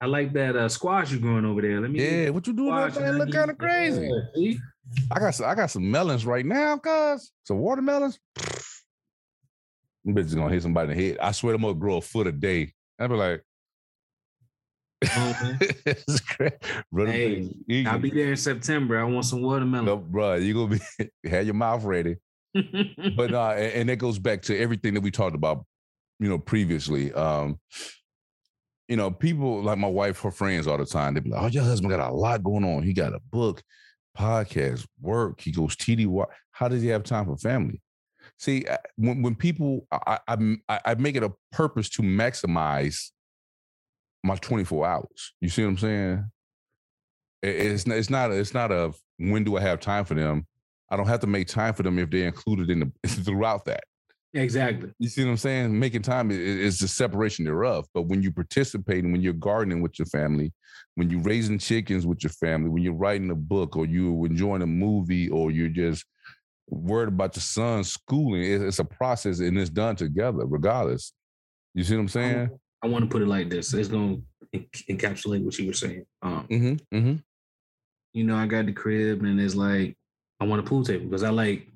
[0.00, 1.80] I like that uh, squash you growing over there.
[1.80, 2.00] Let me.
[2.00, 2.74] Yeah, what you doing?
[2.74, 4.10] That look kind of crazy.
[4.34, 4.54] Yeah,
[5.10, 8.18] I got some, I got some melons right now, cuz some watermelons.
[10.04, 11.18] Them bitches gonna hit somebody in the head.
[11.18, 12.72] I swear them gonna grow a foot a day.
[12.98, 13.42] I'd be like,
[15.04, 17.06] Mm-hmm.
[17.06, 18.98] hey, I'll be there in September.
[18.98, 19.86] I want some watermelon.
[19.86, 22.16] No, bro, you gonna be have your mouth ready.
[22.54, 22.62] but
[23.34, 25.64] uh, and, and that goes back to everything that we talked about,
[26.18, 27.12] you know, previously.
[27.12, 27.58] Um,
[28.88, 31.46] you know, people like my wife, her friends all the time, they be like, Oh,
[31.46, 32.82] your husband got a lot going on.
[32.82, 33.62] He got a book,
[34.18, 36.26] podcast, work, he goes TDY.
[36.50, 37.80] How does he have time for family?
[38.38, 43.10] See, uh, when, when people, I, I, I make it a purpose to maximize
[44.22, 45.34] my 24 hours.
[45.40, 46.30] You see what I'm saying?
[47.42, 50.46] It's not, it's not, it's not a when do I have time for them?
[50.90, 53.84] I don't have to make time for them if they're included in the throughout that.
[54.34, 54.90] Exactly.
[54.98, 55.78] You see what I'm saying?
[55.78, 57.86] Making time is, is the separation thereof.
[57.94, 60.52] But when you participate and when you're gardening with your family,
[60.96, 64.62] when you're raising chickens with your family, when you're writing a book or you're enjoying
[64.62, 66.04] a movie or you're just
[66.68, 68.42] worried about your son's schooling.
[68.42, 71.12] It's a process and it's done together, regardless.
[71.74, 72.50] You see what I'm saying?
[72.82, 73.72] I, I want to put it like this.
[73.72, 74.58] It's going to
[74.90, 76.04] encapsulate what you were saying.
[76.22, 77.14] Um, mm-hmm, mm-hmm.
[78.12, 79.96] You know, I got the crib and it's like,
[80.40, 81.66] I want a pool table because I like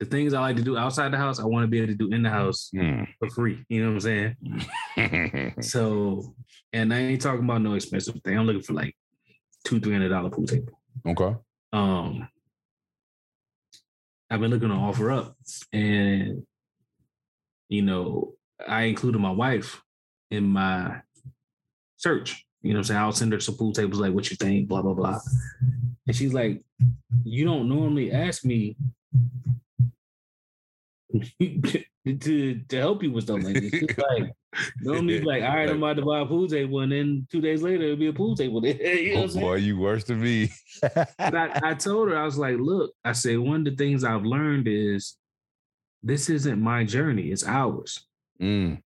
[0.00, 1.94] the things I like to do outside the house, I want to be able to
[1.94, 3.06] do in the house mm.
[3.18, 3.64] for free.
[3.68, 4.34] You know what I'm
[4.96, 5.54] saying?
[5.60, 6.34] so,
[6.72, 8.38] and I ain't talking about no expensive thing.
[8.38, 8.96] I'm looking for like
[9.64, 10.72] two, three hundred dollar pool table.
[11.06, 11.36] Okay.
[11.74, 12.26] Um,
[14.30, 15.36] I've been looking to offer up,
[15.70, 16.44] and
[17.68, 18.34] you know,
[18.66, 19.82] I included my wife
[20.30, 21.02] in my
[21.98, 22.46] search.
[22.62, 23.00] You know what I'm saying?
[23.00, 25.20] I'll send her some pool tables, like what you think, blah, blah, blah.
[26.06, 26.62] And she's like,
[27.24, 28.76] You don't normally ask me
[32.20, 33.72] to to help you with stuff like this.
[33.72, 34.32] It's like
[34.80, 37.62] normally like, all right, I'm about to buy a pool table, and then two days
[37.62, 38.64] later it'll be a pool table.
[38.66, 40.50] you know oh boy, you worse than me.
[41.18, 44.24] I, I told her, I was like, look, I said one of the things I've
[44.24, 45.16] learned is
[46.02, 48.06] this isn't my journey, it's ours.
[48.40, 48.80] Mm.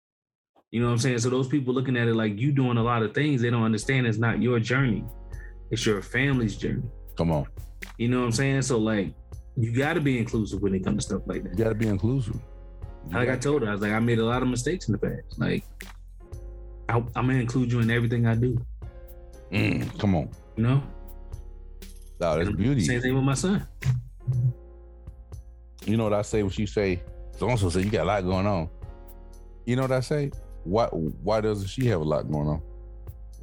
[0.71, 1.19] You know what I'm saying?
[1.19, 3.63] So those people looking at it like you doing a lot of things, they don't
[3.63, 5.05] understand it's not your journey.
[5.71, 6.83] It's your family's journey.
[7.17, 7.47] Come on.
[7.97, 8.63] You know what I'm saying?
[8.63, 9.15] So like
[9.57, 11.51] you got to be inclusive when it comes to stuff like that.
[11.57, 12.37] You got to be inclusive.
[13.09, 14.93] You like I told her, I was like, I made a lot of mistakes in
[14.93, 15.39] the past.
[15.39, 15.65] Like,
[16.89, 18.59] I, am gonna include you in everything I do.
[19.53, 20.31] Mm, come on.
[20.57, 20.83] You know.
[22.21, 22.81] No, that's beauty.
[22.81, 23.67] Same thing with my son.
[25.85, 26.43] You know what I say?
[26.43, 27.03] What you say?
[27.37, 28.71] So also say you got a lot going on.
[29.67, 30.31] You know what I say?
[30.65, 30.87] Why?
[30.87, 32.63] Why doesn't she have a lot going on?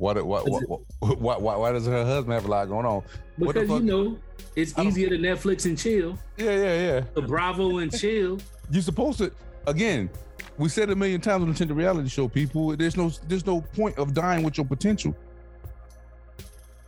[0.02, 3.04] Why, why, why, why, why, why does her husband have a lot going on?
[3.38, 4.18] Because you know
[4.56, 6.18] it's easier to Netflix and chill.
[6.38, 7.04] Yeah, yeah, yeah.
[7.14, 8.40] The Bravo and chill.
[8.72, 9.32] You're supposed to.
[9.68, 10.10] Again,
[10.58, 12.76] we said a million times on the reality show, people.
[12.76, 15.16] There's no, there's no point of dying with your potential.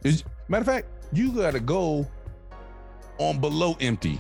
[0.04, 2.08] It's, matter of fact, you got to go
[3.20, 4.20] on below empty.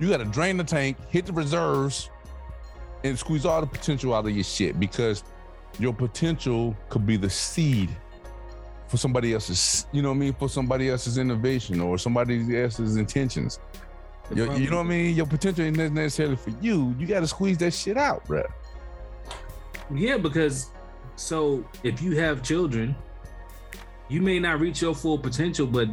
[0.00, 2.08] You got to drain the tank, hit the reserves,
[3.04, 5.22] and squeeze all the potential out of your shit because
[5.78, 7.90] your potential could be the seed
[8.88, 12.96] for somebody else's, you know what I mean, for somebody else's innovation or somebody else's
[12.96, 13.58] intentions.
[14.34, 15.16] Your, you know what I mean?
[15.16, 16.94] Your potential isn't necessarily for you.
[16.98, 18.42] You got to squeeze that shit out, bro.
[19.94, 20.70] Yeah, because
[21.14, 22.94] so if you have children,
[24.08, 25.88] you may not reach your full potential, but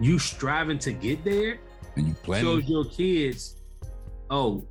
[0.00, 1.58] you striving to get there
[1.96, 3.56] and you plan shows your kids,
[4.30, 4.66] oh,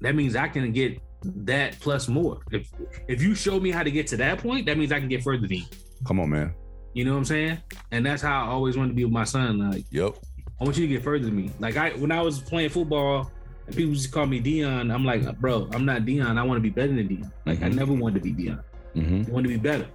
[0.00, 2.40] that means I can get that plus more.
[2.50, 2.70] If
[3.08, 5.22] if you show me how to get to that point, that means I can get
[5.22, 5.64] further than you.
[6.06, 6.54] Come on, man.
[6.94, 7.58] You know what I'm saying?
[7.90, 9.70] And that's how I always wanted to be with my son.
[9.70, 10.16] Like, yep.
[10.60, 11.50] I want you to get further than me.
[11.58, 13.30] Like I when I was playing football
[13.66, 16.38] and people just call me Dion, I'm like, bro, I'm not Dion.
[16.38, 17.32] I want to be better than Dion.
[17.44, 17.64] Like mm-hmm.
[17.64, 18.62] I never wanted to be Dion.
[18.94, 19.30] Mm-hmm.
[19.30, 19.88] I want to be better.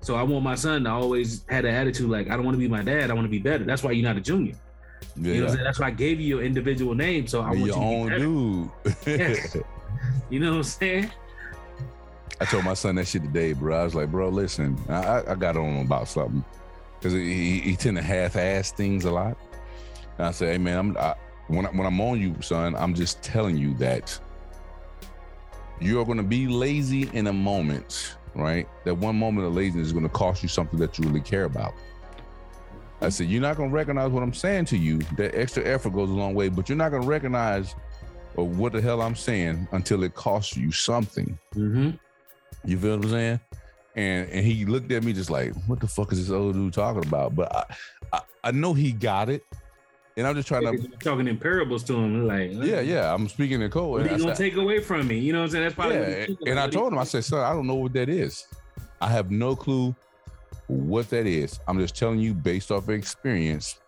[0.00, 2.58] So I want my son to always had an attitude like I don't want to
[2.58, 3.10] be my dad.
[3.10, 3.64] I want to be better.
[3.64, 4.54] That's why you're not a junior.
[5.16, 5.32] Yeah.
[5.32, 5.64] You know what I'm saying?
[5.64, 7.26] That's why I gave you your individual name.
[7.26, 9.48] So I want your you to own be better.
[9.52, 9.64] dude.
[10.30, 11.10] You know what I'm saying?
[12.40, 13.80] I told my son that shit today, bro.
[13.80, 16.44] I was like, bro, listen, I, I got on about something
[16.98, 19.36] because he, he tend to half-ass things a lot.
[20.18, 21.14] And I said, hey man, I'm I,
[21.48, 24.18] when I, when I'm on you, son, I'm just telling you that
[25.80, 28.68] you're to be lazy in a moment, right?
[28.84, 31.74] That one moment of laziness is to cost you something that you really care about.
[33.00, 34.98] I said, you're not to recognize what I'm saying to you.
[35.16, 37.74] That extra effort goes a long way, but you're not to recognize
[38.36, 41.38] or what the hell I'm saying until it costs you something.
[41.54, 41.90] Mm-hmm.
[42.64, 43.40] You feel what I'm saying?
[43.96, 46.72] And and he looked at me just like, what the fuck is this old dude
[46.72, 47.34] talking about?
[47.34, 47.64] But I
[48.12, 49.44] I, I know he got it.
[50.16, 53.12] And I'm just trying to talking in parables to him, like yeah, yeah.
[53.12, 53.90] I'm speaking in code.
[53.90, 55.18] What are you gonna take away from me?
[55.18, 55.64] You know what I'm saying?
[55.64, 56.26] That's probably yeah.
[56.46, 58.46] And I told him, I said, son, I don't know what that is.
[59.00, 59.94] I have no clue
[60.68, 61.58] what that is.
[61.66, 63.80] I'm just telling you based off experience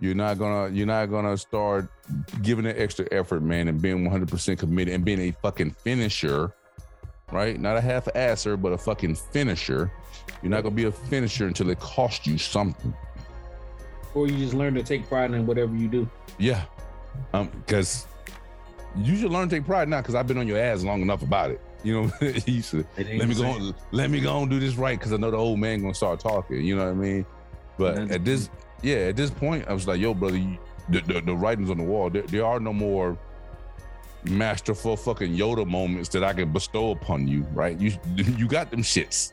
[0.00, 1.88] you're not gonna you're not gonna start
[2.42, 6.54] giving an extra effort, man, and being 100% committed and being a fucking finisher,
[7.30, 7.60] right?
[7.60, 9.92] Not a half asser, but a fucking finisher.
[10.42, 12.94] You're not gonna be a finisher until it costs you something.
[14.14, 16.08] Or you just learn to take pride in whatever you do.
[16.38, 16.64] Yeah,
[17.34, 18.06] um, because
[18.96, 20.00] you should learn to take pride now.
[20.00, 21.60] Because I've been on your ass long enough about it.
[21.84, 22.12] You know,
[22.46, 23.74] you should let me go.
[23.92, 26.20] let me go and do this right because I know the old man gonna start
[26.20, 26.64] talking.
[26.64, 27.26] You know what I mean?
[27.76, 28.50] But at this
[28.82, 31.78] yeah, at this point, I was like, yo, brother, you, the, the, the, writing's on
[31.78, 32.10] the wall.
[32.10, 33.18] There, there, are no more
[34.24, 37.78] masterful fucking Yoda moments that I can bestow upon you, right?
[37.78, 39.32] You you got them shits.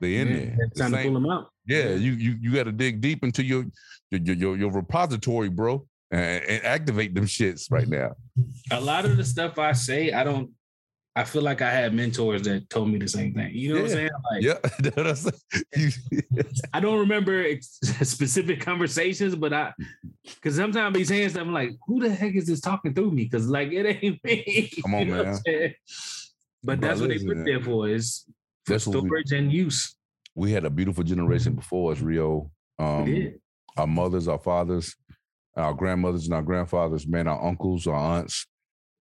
[0.00, 0.56] They in yeah, there.
[0.60, 1.50] It's time the to pull them out.
[1.66, 3.64] Yeah, you you you got to dig deep into your
[4.10, 8.14] your your, your repository, bro, and, and, activate them shits right now.
[8.70, 10.50] A lot of the stuff I say, I don't
[11.16, 13.54] I feel like I had mentors that told me the same thing.
[13.54, 14.10] You know yeah.
[14.32, 15.32] what I'm saying?
[15.72, 15.92] Like,
[16.36, 16.42] yeah.
[16.72, 19.72] I don't remember specific conversations, but I,
[20.24, 23.24] because sometimes he's saying stuff, I'm like, who the heck is this talking through me?
[23.24, 24.70] Because like it ain't me.
[24.82, 25.38] Come on, man.
[26.64, 28.24] But Bro, that's what they put there for is
[28.66, 29.94] for storage we, and use.
[30.34, 32.50] We had a beautiful generation before us, Rio.
[32.78, 33.34] Um,
[33.76, 34.96] our mothers, our fathers,
[35.56, 38.46] our grandmothers, and our grandfathers, man, our uncles, our aunts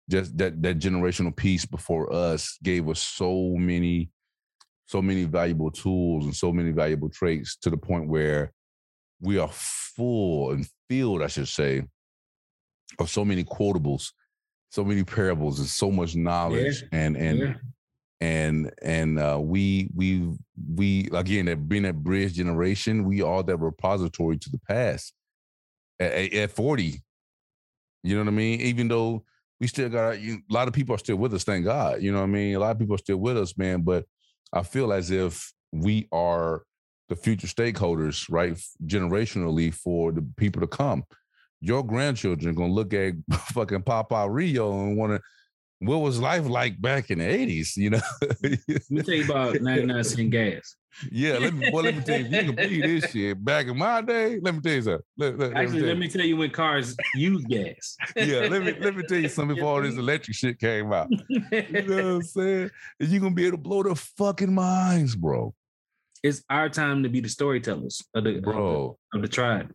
[0.09, 4.11] just that that generational piece before us gave us so many
[4.87, 8.53] so many valuable tools and so many valuable traits to the point where
[9.21, 11.83] we are full and filled i should say
[12.99, 14.11] of so many quotables
[14.71, 16.99] so many parables and so much knowledge yeah.
[16.99, 17.55] and and yeah.
[18.21, 20.29] and and uh, we we
[20.75, 25.14] we again being that bridge generation we are that repository to the past
[26.01, 27.01] at, at 40
[28.03, 29.25] you know what i mean even though
[29.61, 31.45] we still got you, a lot of people are still with us.
[31.45, 32.03] Thank God.
[32.03, 32.55] You know what I mean?
[32.55, 33.83] A lot of people are still with us, man.
[33.83, 34.05] But
[34.53, 36.62] I feel as if we are
[37.09, 38.57] the future stakeholders, right?
[38.87, 41.05] Generationally for the people to come.
[41.61, 45.21] Your grandchildren are gonna look at fucking Papa Rio and want to
[45.87, 48.01] what was life like back in the 80s, you know?
[48.42, 50.77] let me tell you about 99 cent gas.
[51.11, 53.44] Yeah, let me well, let me tell you, you can believe this shit.
[53.44, 55.03] Back in my day, let me tell you something.
[55.16, 57.97] Let, let, Actually, let me, let me tell you when cars use gas.
[58.16, 61.09] yeah, let me let me tell you something before all this electric shit came out.
[61.29, 61.40] You
[61.83, 62.70] know what I'm saying?
[63.01, 65.53] You're gonna be able to blow their fucking minds, bro.
[66.23, 69.75] It's our time to be the storytellers of the bro of the, of the tribe.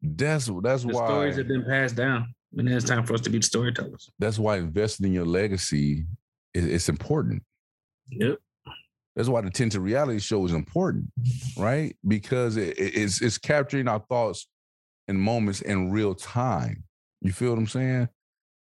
[0.00, 2.34] That's that's the why stories have been passed down.
[2.56, 4.10] And it's time for us to be the storytellers.
[4.18, 6.04] That's why investing in your legacy
[6.52, 7.42] is it's important.
[8.10, 8.38] Yep.
[9.16, 11.06] That's why the Tinted Reality Show is important,
[11.56, 11.96] right?
[12.06, 14.48] Because it, it's it's capturing our thoughts
[15.06, 16.84] and moments in real time.
[17.20, 18.08] You feel what I'm saying?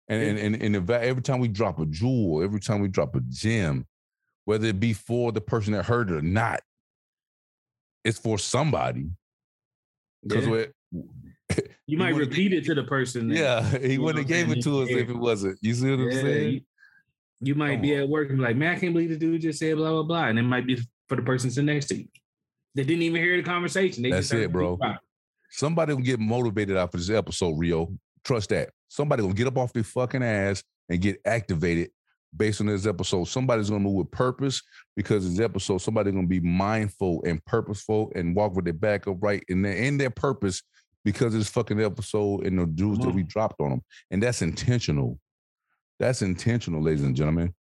[0.08, 3.20] And and and, and every time we drop a jewel, every time we drop a
[3.28, 3.86] gem,
[4.44, 6.60] whether it be for the person that heard it or not,
[8.04, 9.10] it's for somebody.
[10.22, 11.00] Because yeah.
[11.86, 13.28] You might repeat it to the person.
[13.28, 15.58] That, yeah, he wouldn't have gave it to us if it wasn't.
[15.60, 16.52] You see what I'm saying?
[16.52, 16.60] You,
[17.40, 18.02] you might Come be on.
[18.02, 20.02] at work and be like, man, I can't believe the dude just said blah blah
[20.04, 22.06] blah, and it might be for the person sitting next to you.
[22.74, 24.04] They didn't even hear the conversation.
[24.04, 24.78] They That's it, bro.
[25.50, 27.92] Somebody will get motivated off of this episode, Rio.
[28.22, 28.70] Trust that.
[28.88, 31.90] Somebody will get up off their fucking ass and get activated
[32.36, 33.24] based on this episode.
[33.24, 34.62] Somebody's gonna move with purpose
[34.96, 39.44] because this episode, somebody's gonna be mindful and purposeful and walk with their back upright
[39.48, 40.62] and in their purpose
[41.04, 43.28] because it's fucking episode and the jewels that we mm-hmm.
[43.28, 43.82] dropped on them.
[44.10, 45.18] And that's intentional.
[45.98, 47.54] That's intentional, ladies and gentlemen.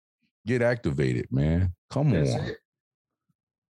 [0.46, 1.74] Get activated, man.
[1.90, 2.42] Come that's on.
[2.42, 2.58] It.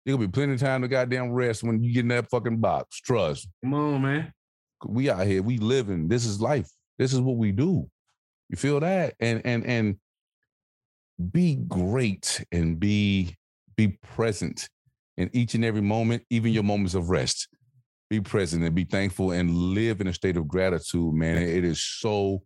[0.04, 3.00] There'll be plenty of time to goddamn rest when you get in that fucking box.
[3.00, 3.48] Trust.
[3.62, 4.32] Come on, man.
[4.86, 5.42] We out here.
[5.42, 6.08] We living.
[6.08, 6.68] This is life.
[6.98, 7.88] This is what we do.
[8.48, 9.14] You feel that?
[9.20, 9.96] And and and
[11.32, 13.36] be great and be
[13.76, 14.68] be present
[15.16, 17.48] in each and every moment, even your moments of rest
[18.10, 21.38] be present and be thankful and live in a state of gratitude, man.
[21.42, 22.42] It is so,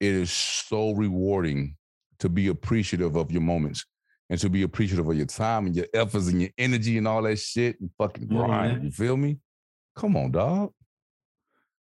[0.00, 1.76] it is so rewarding
[2.18, 3.86] to be appreciative of your moments
[4.28, 7.22] and to be appreciative of your time and your efforts and your energy and all
[7.22, 8.76] that shit and fucking grind.
[8.76, 8.84] Mm-hmm.
[8.86, 9.38] You feel me?
[9.94, 10.72] Come on, dog.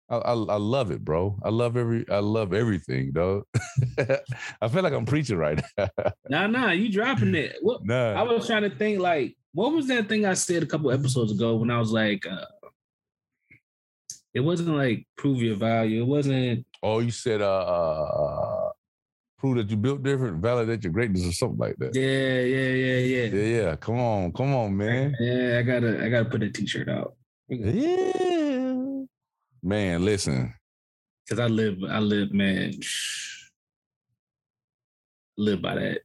[0.09, 1.39] I, I, I, love it, bro.
[1.43, 3.45] I love every I love everything, dog.
[4.61, 5.89] I feel like I'm preaching right now.
[6.29, 7.57] nah, nah, you dropping it.
[7.63, 8.13] What, nah.
[8.13, 11.33] I was trying to think like, what was that thing I said a couple episodes
[11.33, 12.45] ago when I was like, uh,
[14.35, 16.03] it wasn't like prove your value.
[16.03, 16.67] It wasn't.
[16.83, 18.71] Oh, you said uh, uh
[19.39, 21.95] prove that you built different, validate your greatness, or something like that.
[21.95, 23.27] Yeah, yeah, yeah, yeah.
[23.27, 23.77] Yeah, yeah.
[23.77, 25.15] Come on, come on, man.
[25.21, 27.15] Yeah, I gotta, I gotta put a t-shirt out.
[27.49, 29.05] Yeah,
[29.63, 30.05] man.
[30.05, 30.55] Listen,
[31.25, 32.73] because I live, I live, man.
[35.37, 36.01] Live by that.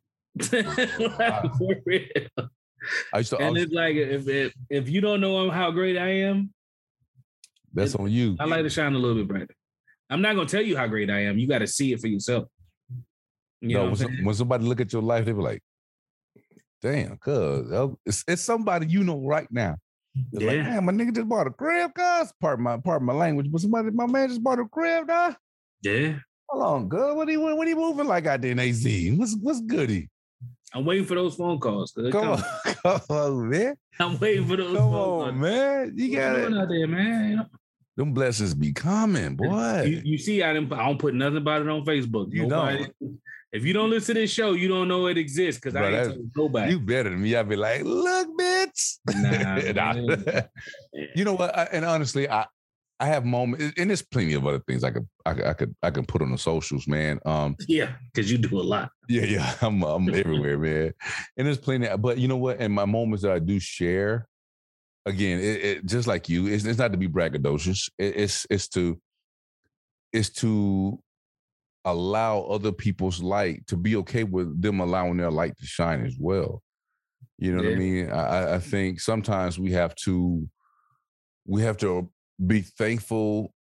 [1.18, 2.50] like, for real.
[3.14, 6.10] I used to, and it's like if, if if you don't know how great I
[6.28, 6.54] am,
[7.74, 8.36] that's on you.
[8.40, 9.56] I like to shine a little bit brighter.
[10.10, 11.38] I'm not gonna tell you how great I am.
[11.38, 12.46] You got to see it for yourself.
[13.62, 15.62] You no, when, when, somebody look at your life, they be like,
[16.82, 19.76] "Damn, cuz it's, it's somebody you know right now."
[20.32, 20.48] Yeah.
[20.48, 23.52] like, "Man, my nigga just bought a crib, cuz." Part my part of my language,
[23.52, 25.34] but somebody, my man just bought a crib, nah.
[25.82, 26.20] Yeah.
[26.50, 27.16] Hold on, good.
[27.16, 28.86] What he what he moving like out there in AZ?
[29.18, 30.10] What's what's goody?
[30.74, 31.92] I'm waiting for those phone calls.
[32.12, 32.44] Come, on,
[32.84, 33.76] come on, man.
[34.00, 34.76] I'm waiting for those.
[34.76, 35.34] Come on, calls.
[35.36, 35.94] man.
[35.96, 37.46] You got it out there, man.
[38.00, 39.82] Them blessings be coming, boy.
[39.82, 40.72] You, you see, I didn't.
[40.72, 42.34] I don't put nothing about it on Facebook.
[42.34, 43.18] You Nobody, know.
[43.52, 46.18] If you don't listen to this show, you don't know it exists because I ain't
[46.34, 46.72] nobody.
[46.72, 47.36] You better than me.
[47.36, 49.00] I'd be like, look, bitch.
[49.16, 50.42] Nah, nah.
[51.14, 51.54] you know what?
[51.58, 52.46] I, and honestly, I
[53.02, 55.76] I have moments, and there's plenty of other things I could, I could, I could,
[55.84, 57.20] I can put on the socials, man.
[57.26, 58.92] Um, yeah, because you do a lot.
[59.10, 60.94] Yeah, yeah, I'm, I'm everywhere, man.
[61.36, 62.62] And there's plenty, but you know what?
[62.62, 64.26] In my moments that I do share,
[65.06, 67.90] again, it, it just like you, it's, it's, not to be braggadocious.
[67.98, 69.00] It, it's, it's to,
[70.12, 71.00] it's to
[71.86, 76.16] allow other people's light to be okay with them allowing their light to shine as
[76.20, 76.62] well.
[77.38, 77.70] You know yeah.
[77.70, 78.12] what I mean?
[78.12, 80.48] I, I think sometimes we have to,
[81.46, 82.10] we have to
[82.46, 83.54] be thankful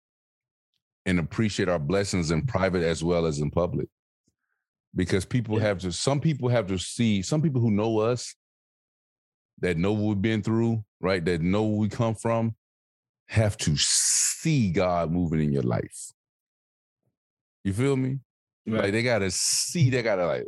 [1.06, 3.88] and appreciate our blessings in private as well as in public.
[4.96, 5.68] Because people yeah.
[5.68, 8.36] have to, some people have to see, some people who know us,
[9.60, 11.24] that know what we've been through, right?
[11.24, 12.56] That know where we come from,
[13.28, 16.12] have to see God moving in your life.
[17.64, 18.20] You feel me?
[18.66, 18.84] Right.
[18.84, 20.46] Like they gotta see, they gotta like,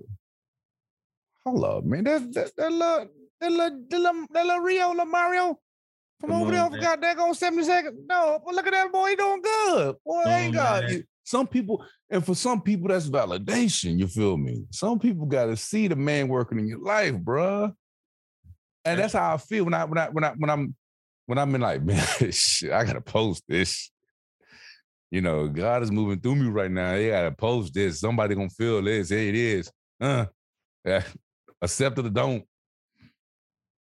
[1.46, 2.04] hold up, man.
[2.04, 3.08] That that that little
[3.40, 5.60] that little that little, that little Rio, little Mario,
[6.20, 7.98] from Come over there, forgot that on 70 seconds.
[8.08, 9.96] No, but look at that boy, he doing good.
[10.06, 11.04] Boy, Come ain't God.
[11.24, 13.98] Some people, and for some people, that's validation.
[13.98, 14.66] You feel me?
[14.72, 17.72] Some people got to see the man working in your life, bruh.
[18.92, 20.76] And that's how I feel when I when I when I when I'm
[21.26, 23.92] when I'm in like, man, shit, I gotta post this.
[25.12, 26.94] You know, God is moving through me right now.
[26.94, 28.00] They gotta post this.
[28.00, 29.10] Somebody gonna feel this.
[29.10, 29.72] Hey, it is.
[30.00, 30.26] Uh,
[30.86, 31.04] yeah.
[31.62, 32.44] accept it or don't.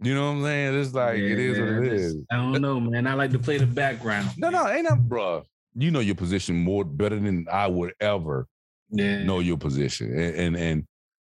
[0.02, 0.80] You know what I'm saying?
[0.80, 2.24] It's like yeah, it is what it is.
[2.30, 3.06] I don't know, man.
[3.06, 4.30] I like to play the background.
[4.38, 5.44] No, no, ain't that, bro.
[5.74, 8.46] You know your position more better than I would ever
[8.90, 9.22] yeah.
[9.24, 10.18] know your position.
[10.18, 10.84] And, and and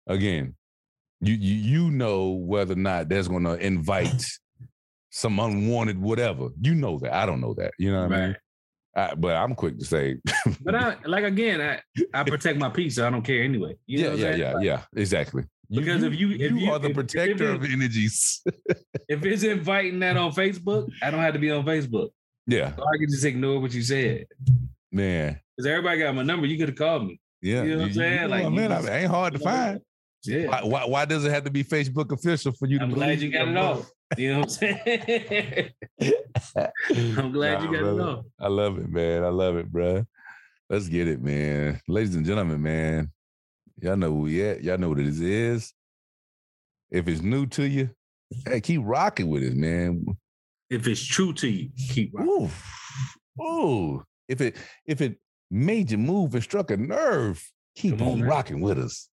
[0.07, 0.57] again,
[1.23, 4.27] you you you know whether or not that's going to invite
[5.11, 6.49] some unwanted whatever.
[6.61, 7.15] You know that.
[7.15, 7.73] I don't know that.
[7.79, 8.19] You know what right.
[8.19, 8.37] I mean?
[8.95, 10.19] I, but I'm quick to say.
[10.61, 11.81] but I like again, I,
[12.13, 13.77] I protect my peace, so I don't care anyway.
[13.87, 14.83] You yeah, yeah, yeah, like, yeah.
[14.97, 15.45] Exactly.
[15.71, 18.43] Because you, if you if you, you are the if, protector if of energies.
[19.09, 22.11] if it's inviting that on Facebook, I don't have to be on Facebook.
[22.47, 22.75] Yeah.
[22.77, 24.27] So I can just ignore what you said.
[24.91, 25.41] Man.
[25.57, 26.47] Because everybody got my number.
[26.47, 27.21] You could have called me.
[27.41, 27.63] Yeah.
[27.63, 28.31] You know what I'm saying?
[28.31, 29.81] Like, man, just, ain't hard to find.
[30.25, 30.47] Yeah.
[30.47, 32.85] Why, why, why, does it have to be Facebook official for you to?
[32.85, 33.91] I'm to glad you got it off.
[34.17, 35.71] You know what I'm saying?
[37.19, 38.01] I'm glad nah, you got brother.
[38.01, 38.25] it off.
[38.41, 39.25] I love it, man.
[39.25, 40.05] I love it, bro.
[40.69, 41.81] Let's get it, man.
[41.89, 43.11] Ladies and gentlemen, man.
[43.81, 44.63] Y'all know who we at.
[44.63, 45.73] Y'all know what it is.
[46.91, 47.91] If it's new to you,
[48.47, 50.05] hey, keep rocking with it, man.
[50.71, 52.51] If it's true to you, keep rocking.
[53.39, 53.43] Ooh.
[53.43, 54.05] Ooh.
[54.29, 54.57] If it
[54.87, 55.19] if it
[55.51, 57.43] made you move and struck a nerve,
[57.75, 59.09] keep Come on, on rocking with us.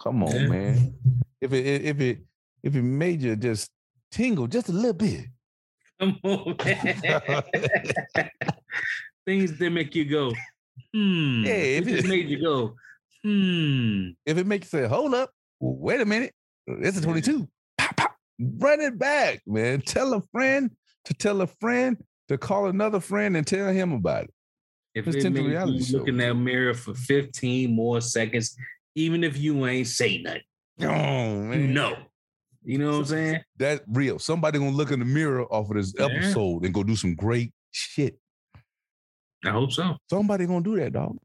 [0.00, 0.46] Come on, yeah.
[0.46, 0.94] man.
[1.40, 2.18] If it if it
[2.62, 3.70] if it made you just
[4.10, 5.26] tingle just a little bit.
[6.00, 7.42] Come on, man.
[9.26, 10.32] Things that make you go,
[10.94, 11.44] hmm.
[11.44, 12.74] Yeah, if it, it made you go,
[13.22, 14.10] hmm.
[14.24, 15.30] If it makes you say, hold up,
[15.60, 16.32] wait a minute,
[16.66, 17.48] it's a 22.
[17.76, 18.14] Pop, pop.
[18.38, 19.80] Run it back, man.
[19.82, 20.70] Tell a friend
[21.04, 21.96] to tell a friend
[22.28, 24.34] to call another friend and tell him about it.
[24.94, 28.56] If it's it you look in that mirror for 15 more seconds,
[28.98, 30.42] even if you ain't say nothing.
[30.80, 31.60] Oh, man.
[31.60, 31.96] You know.
[32.64, 33.40] You know what I'm saying?
[33.56, 34.18] That's real.
[34.18, 36.06] Somebody gonna look in the mirror off of this yeah.
[36.06, 38.18] episode and go do some great shit.
[39.44, 39.96] I hope so.
[40.10, 41.16] Somebody gonna do that, dog.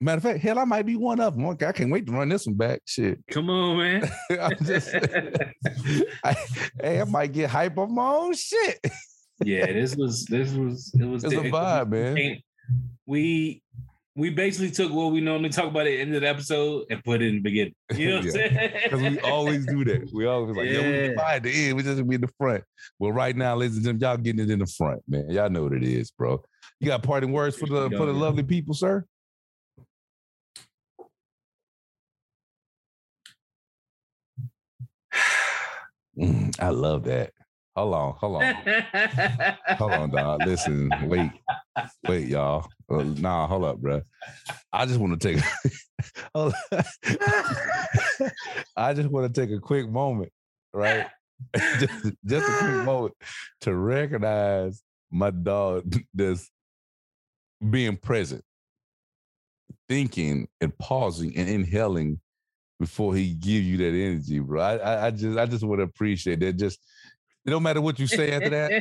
[0.00, 1.46] Matter of fact, hell, I might be one of them.
[1.46, 2.80] Okay, I can't wait to run this one back.
[2.86, 3.18] Shit.
[3.30, 4.10] Come on, man.
[4.30, 4.94] I'm just,
[6.24, 6.36] I,
[6.80, 8.78] hey, I might get hype on my own shit.
[9.44, 12.38] yeah, this was this was it was it's a vibe, man.
[13.06, 13.62] We
[14.16, 17.04] we basically took what we normally talk about at the end of the episode and
[17.04, 17.74] put it in the beginning.
[17.94, 18.24] You know what.
[18.24, 18.70] I'm saying?
[18.84, 20.10] Because we always do that.
[20.12, 21.76] We always like, yeah, yo, we at the end.
[21.76, 22.64] We just be in the front.
[22.98, 25.28] Well, right now, ladies and gentlemen, y'all getting it in the front, man.
[25.28, 26.42] Y'all know what it is, bro.
[26.80, 29.04] You got parting words for the for the lovely people, sir?
[36.18, 37.34] Mm, I love that.
[37.76, 38.54] Hold on, hold on,
[39.76, 40.46] hold on, dog.
[40.46, 41.30] Listen, wait,
[42.08, 42.66] wait, y'all.
[42.90, 44.00] Uh, nah, hold up, bro.
[44.72, 45.44] I just want to take.
[48.76, 50.32] I just want to take a quick moment,
[50.72, 51.06] right?
[51.54, 53.14] just, just a quick moment
[53.60, 56.50] to recognize my dog that's
[57.68, 58.42] being present,
[59.86, 62.20] thinking and pausing and inhaling
[62.80, 64.62] before he give you that energy, bro.
[64.62, 66.54] I, I, I just I just want to appreciate that.
[66.54, 66.80] Just
[67.46, 68.72] it don't matter what you say after that.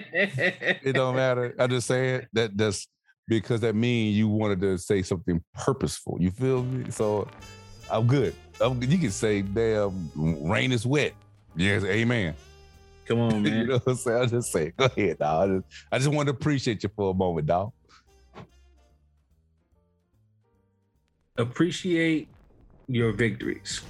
[0.84, 1.55] it don't matter.
[1.59, 2.28] I just say it.
[2.34, 2.88] That that's
[3.28, 6.18] because that means you wanted to say something purposeful.
[6.20, 6.89] You feel me?
[6.91, 7.28] So
[7.91, 8.36] I'm good.
[8.59, 11.13] I'm, you can say, damn, rain is wet.
[11.55, 12.36] Yes, amen.
[13.05, 13.53] Come on, man.
[13.53, 14.22] you know what I'm saying?
[14.22, 15.49] I just say, go ahead, dog.
[15.49, 17.72] I just, I just want to appreciate you for a moment, dog.
[21.38, 22.30] Appreciate
[22.88, 23.82] your victories.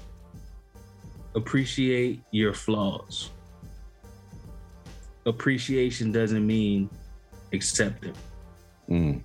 [1.35, 3.29] Appreciate your flaws.
[5.25, 6.89] Appreciation doesn't mean
[7.51, 8.13] accept them.
[8.89, 9.23] Mm.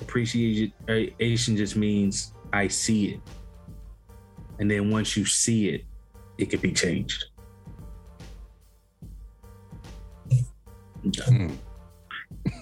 [0.00, 3.20] Appreciation just means I see it.
[4.58, 5.84] And then once you see it,
[6.38, 7.24] it can be changed.
[11.10, 11.58] Mm.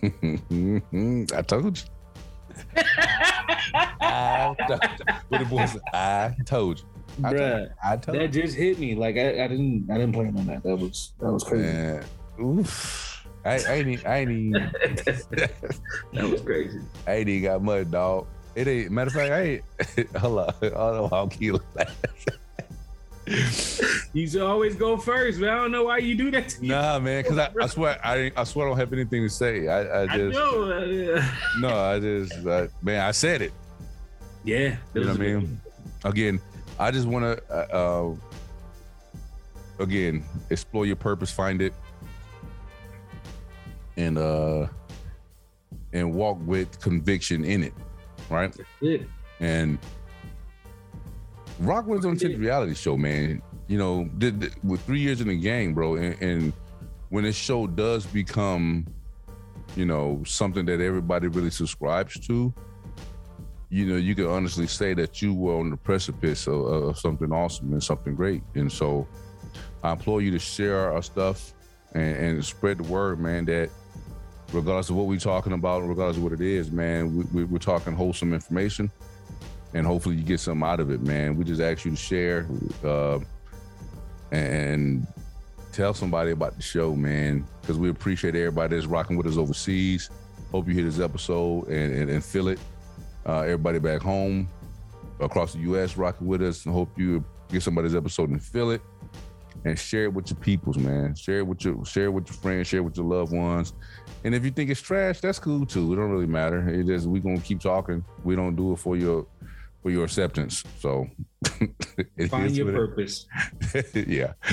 [1.32, 1.84] I told you.
[4.00, 5.14] I told you.
[5.28, 6.84] What the boy I told you.
[7.24, 8.42] I Bruh, told, I told that you.
[8.42, 8.94] just hit me.
[8.94, 10.62] Like I, I didn't I didn't plan on that.
[10.62, 11.66] That was that was crazy.
[11.66, 12.04] Man,
[12.40, 13.26] oof.
[13.44, 14.52] I, I ain't I ain't even
[16.12, 16.80] that was crazy.
[17.06, 18.26] I ain't even got much, dog.
[18.54, 20.54] It ain't matter of fact, I ain't hold on.
[20.62, 21.60] I don't know how kill
[24.12, 25.50] you should always go first, man.
[25.50, 26.56] I don't know why you do that.
[26.60, 29.68] nah, man, because I, I, swear I I swear I don't have anything to say.
[29.68, 32.36] I, I just I no, I just
[32.82, 33.52] man, I said it.
[34.44, 35.60] Yeah, you know what I mean.
[36.04, 36.40] Again,
[36.78, 38.16] I just want to uh,
[39.78, 41.72] uh, again explore your purpose, find it,
[43.96, 44.66] and uh
[45.92, 47.74] and walk with conviction in it,
[48.30, 48.54] right?
[49.40, 49.78] And
[51.58, 53.42] Rock wins on the reality show, man.
[53.68, 56.52] You know, did, did, with three years in the game, bro, and, and
[57.10, 58.86] when this show does become,
[59.76, 62.52] you know, something that everybody really subscribes to,
[63.68, 67.32] you know, you can honestly say that you were on the precipice of, of something
[67.32, 68.42] awesome and something great.
[68.54, 69.06] And so,
[69.82, 71.54] I implore you to share our stuff
[71.94, 73.44] and, and spread the word, man.
[73.46, 73.70] That
[74.52, 77.94] regardless of what we're talking about, regardless of what it is, man, we, are talking
[77.94, 78.90] wholesome information
[79.74, 81.36] and hopefully you get something out of it, man.
[81.36, 82.46] We just ask you to share
[82.84, 83.20] uh,
[84.30, 85.06] and
[85.72, 90.10] tell somebody about the show, man, because we appreciate everybody that's rocking with us overseas.
[90.50, 92.58] Hope you hear this episode and, and, and feel it.
[93.24, 94.48] Uh, everybody back home
[95.20, 95.96] across the U.S.
[95.96, 98.82] rocking with us, and hope you get somebody's episode and feel it.
[99.64, 101.14] And share it with your peoples, man.
[101.14, 103.74] Share it with your share it with your friends, share it with your loved ones.
[104.24, 105.92] And if you think it's trash, that's cool too.
[105.92, 106.68] It don't really matter.
[106.68, 108.04] It just we gonna keep talking.
[108.24, 109.26] We don't do it for your
[109.82, 110.62] for your acceptance.
[110.78, 111.08] So
[112.28, 113.26] find your purpose.
[113.94, 114.32] yeah,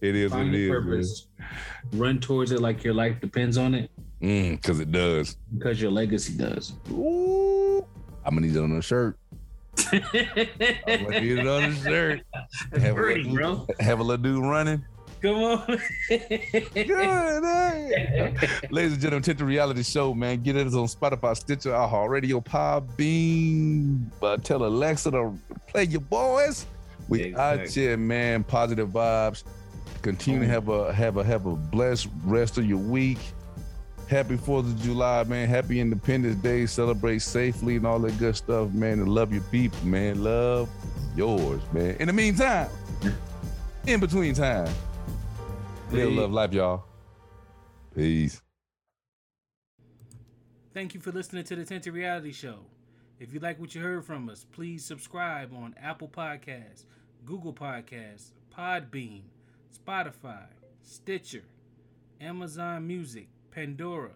[0.00, 0.70] it is find what it is.
[0.70, 1.26] Purpose.
[1.92, 3.90] Run towards it like your life depends on it.
[4.20, 5.36] Because mm, it does.
[5.56, 6.74] Because your legacy does.
[6.90, 7.84] Ooh,
[8.24, 9.18] I'm gonna need it on a shirt.
[9.90, 12.20] I'm gonna need it on a shirt.
[12.78, 13.66] Have, pretty, a little, bro.
[13.80, 14.84] have a little dude running.
[15.22, 15.80] Come on.
[16.08, 16.26] Good,
[16.74, 18.34] hey.
[18.70, 20.42] Ladies and gentlemen, Tinted Reality Show, man.
[20.42, 24.10] Get it on Spotify, Stitcher, iHeartRadio, Podbean.
[24.18, 26.66] But tell Alexa to play your boys.
[27.08, 27.62] We exactly.
[27.62, 28.42] out here, man.
[28.42, 29.44] Positive vibes.
[30.02, 30.42] Continue oh.
[30.42, 33.18] to have a have a have a blessed rest of your week.
[34.08, 35.48] Happy Fourth of July, man.
[35.48, 36.66] Happy Independence Day.
[36.66, 38.98] Celebrate safely and all that good stuff, man.
[38.98, 40.24] And love your people, man.
[40.24, 40.68] Love
[41.14, 41.94] yours, man.
[42.00, 42.68] In the meantime,
[43.86, 44.72] in between time.
[45.92, 46.84] Live love life, y'all.
[47.94, 48.40] Peace.
[50.72, 52.60] Thank you for listening to the Tinted Reality Show.
[53.20, 56.86] If you like what you heard from us, please subscribe on Apple Podcasts,
[57.26, 59.24] Google Podcasts, Podbean,
[59.86, 60.46] Spotify,
[60.82, 61.44] Stitcher,
[62.22, 64.14] Amazon Music, Pandora,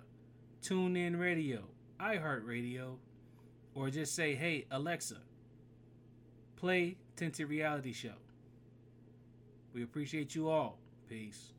[0.62, 1.64] TuneIn Radio,
[2.00, 2.96] iHeartRadio,
[3.74, 5.18] or just say, hey, Alexa,
[6.56, 8.16] play Tinted Reality Show.
[9.74, 10.78] We appreciate you all.
[11.06, 11.52] Peace.